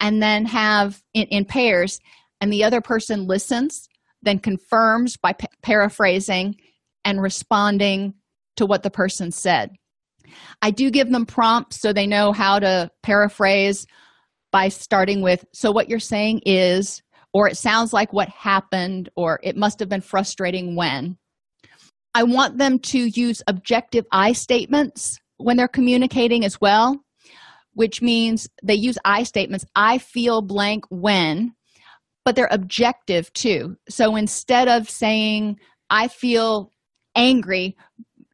[0.00, 1.98] and then have in, in pairs,
[2.42, 3.88] and the other person listens,
[4.24, 6.56] then confirms by p- paraphrasing
[7.04, 8.14] and responding
[8.56, 9.70] to what the person said.
[10.62, 13.86] I do give them prompts so they know how to paraphrase
[14.52, 17.02] by starting with So, what you're saying is,
[17.32, 21.18] or it sounds like what happened, or it must have been frustrating when.
[22.14, 27.00] I want them to use objective I statements when they're communicating as well,
[27.72, 29.64] which means they use I statements.
[29.74, 31.54] I feel blank when,
[32.24, 33.76] but they're objective too.
[33.88, 35.58] So instead of saying,
[35.90, 36.70] I feel
[37.14, 37.76] angry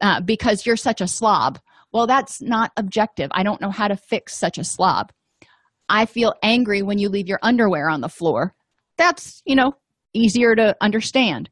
[0.01, 1.59] uh, because you're such a slob,
[1.93, 3.29] well, that's not objective.
[3.33, 5.11] I don't know how to fix such a slob.
[5.89, 8.55] I feel angry when you leave your underwear on the floor
[9.01, 9.73] that's you know
[10.13, 11.49] easier to understand.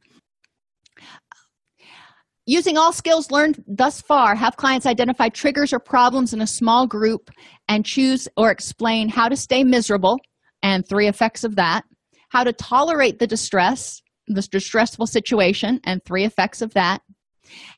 [2.46, 6.88] Using all skills learned thus far, have clients identify triggers or problems in a small
[6.88, 7.30] group
[7.68, 10.20] and choose or explain how to stay miserable
[10.64, 11.86] and three effects of that,
[12.30, 17.02] how to tolerate the distress, the distressful situation, and three effects of that,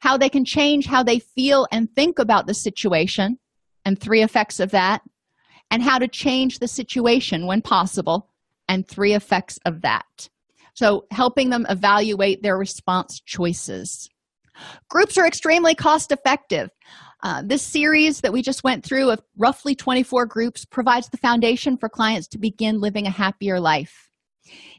[0.02, 3.40] how they can change how they feel and think about the situation,
[3.86, 5.02] and three effects of that,
[5.72, 8.30] and how to change the situation when possible,
[8.68, 10.30] and three effects of that.
[10.74, 14.10] So, helping them evaluate their response choices.
[14.90, 16.70] Groups are extremely cost effective.
[17.24, 21.78] Uh, this series that we just went through of roughly 24 groups provides the foundation
[21.78, 24.11] for clients to begin living a happier life.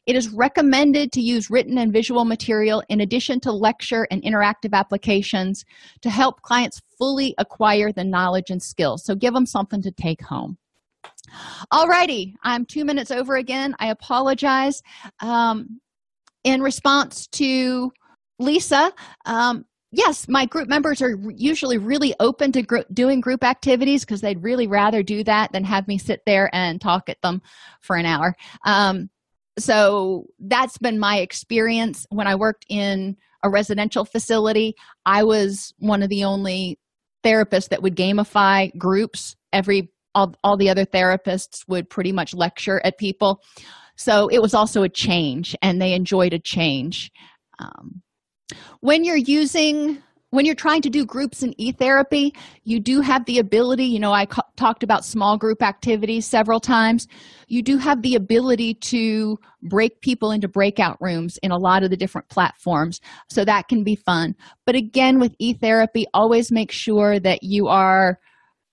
[0.07, 4.73] It is recommended to use written and visual material in addition to lecture and interactive
[4.73, 5.65] applications
[6.01, 9.05] to help clients fully acquire the knowledge and skills.
[9.05, 10.59] So give them something to take home.
[11.73, 13.75] Alrighty, I'm two minutes over again.
[13.79, 14.83] I apologize.
[15.21, 15.81] Um,
[16.45, 17.93] in response to
[18.39, 18.93] Lisa,
[19.25, 24.21] um, yes, my group members are usually really open to gr- doing group activities because
[24.21, 27.41] they'd really rather do that than have me sit there and talk at them
[27.81, 28.35] for an hour.
[28.65, 29.09] Um,
[29.59, 34.75] so that's been my experience when I worked in a residential facility.
[35.05, 36.79] I was one of the only
[37.25, 39.37] therapists that would gamify groups.
[39.53, 43.43] Every all, all the other therapists would pretty much lecture at people.
[43.97, 47.11] So it was also a change, and they enjoyed a change.
[47.59, 48.03] Um,
[48.81, 50.03] when you're using
[50.33, 54.13] when you're trying to do groups in e-therapy you do have the ability you know
[54.13, 57.09] i ca- talked about small group activities several times.
[57.49, 61.91] You do have the ability to break people into breakout rooms in a lot of
[61.91, 64.37] the different platforms so that can be fun.
[64.65, 68.21] But again with e-therapy always make sure that you are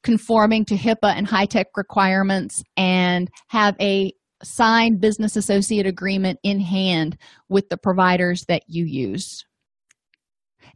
[0.04, 7.18] conforming to hipaa and HITECH requirements and have a signed business associate agreement in hand
[7.50, 9.44] with the providers that you use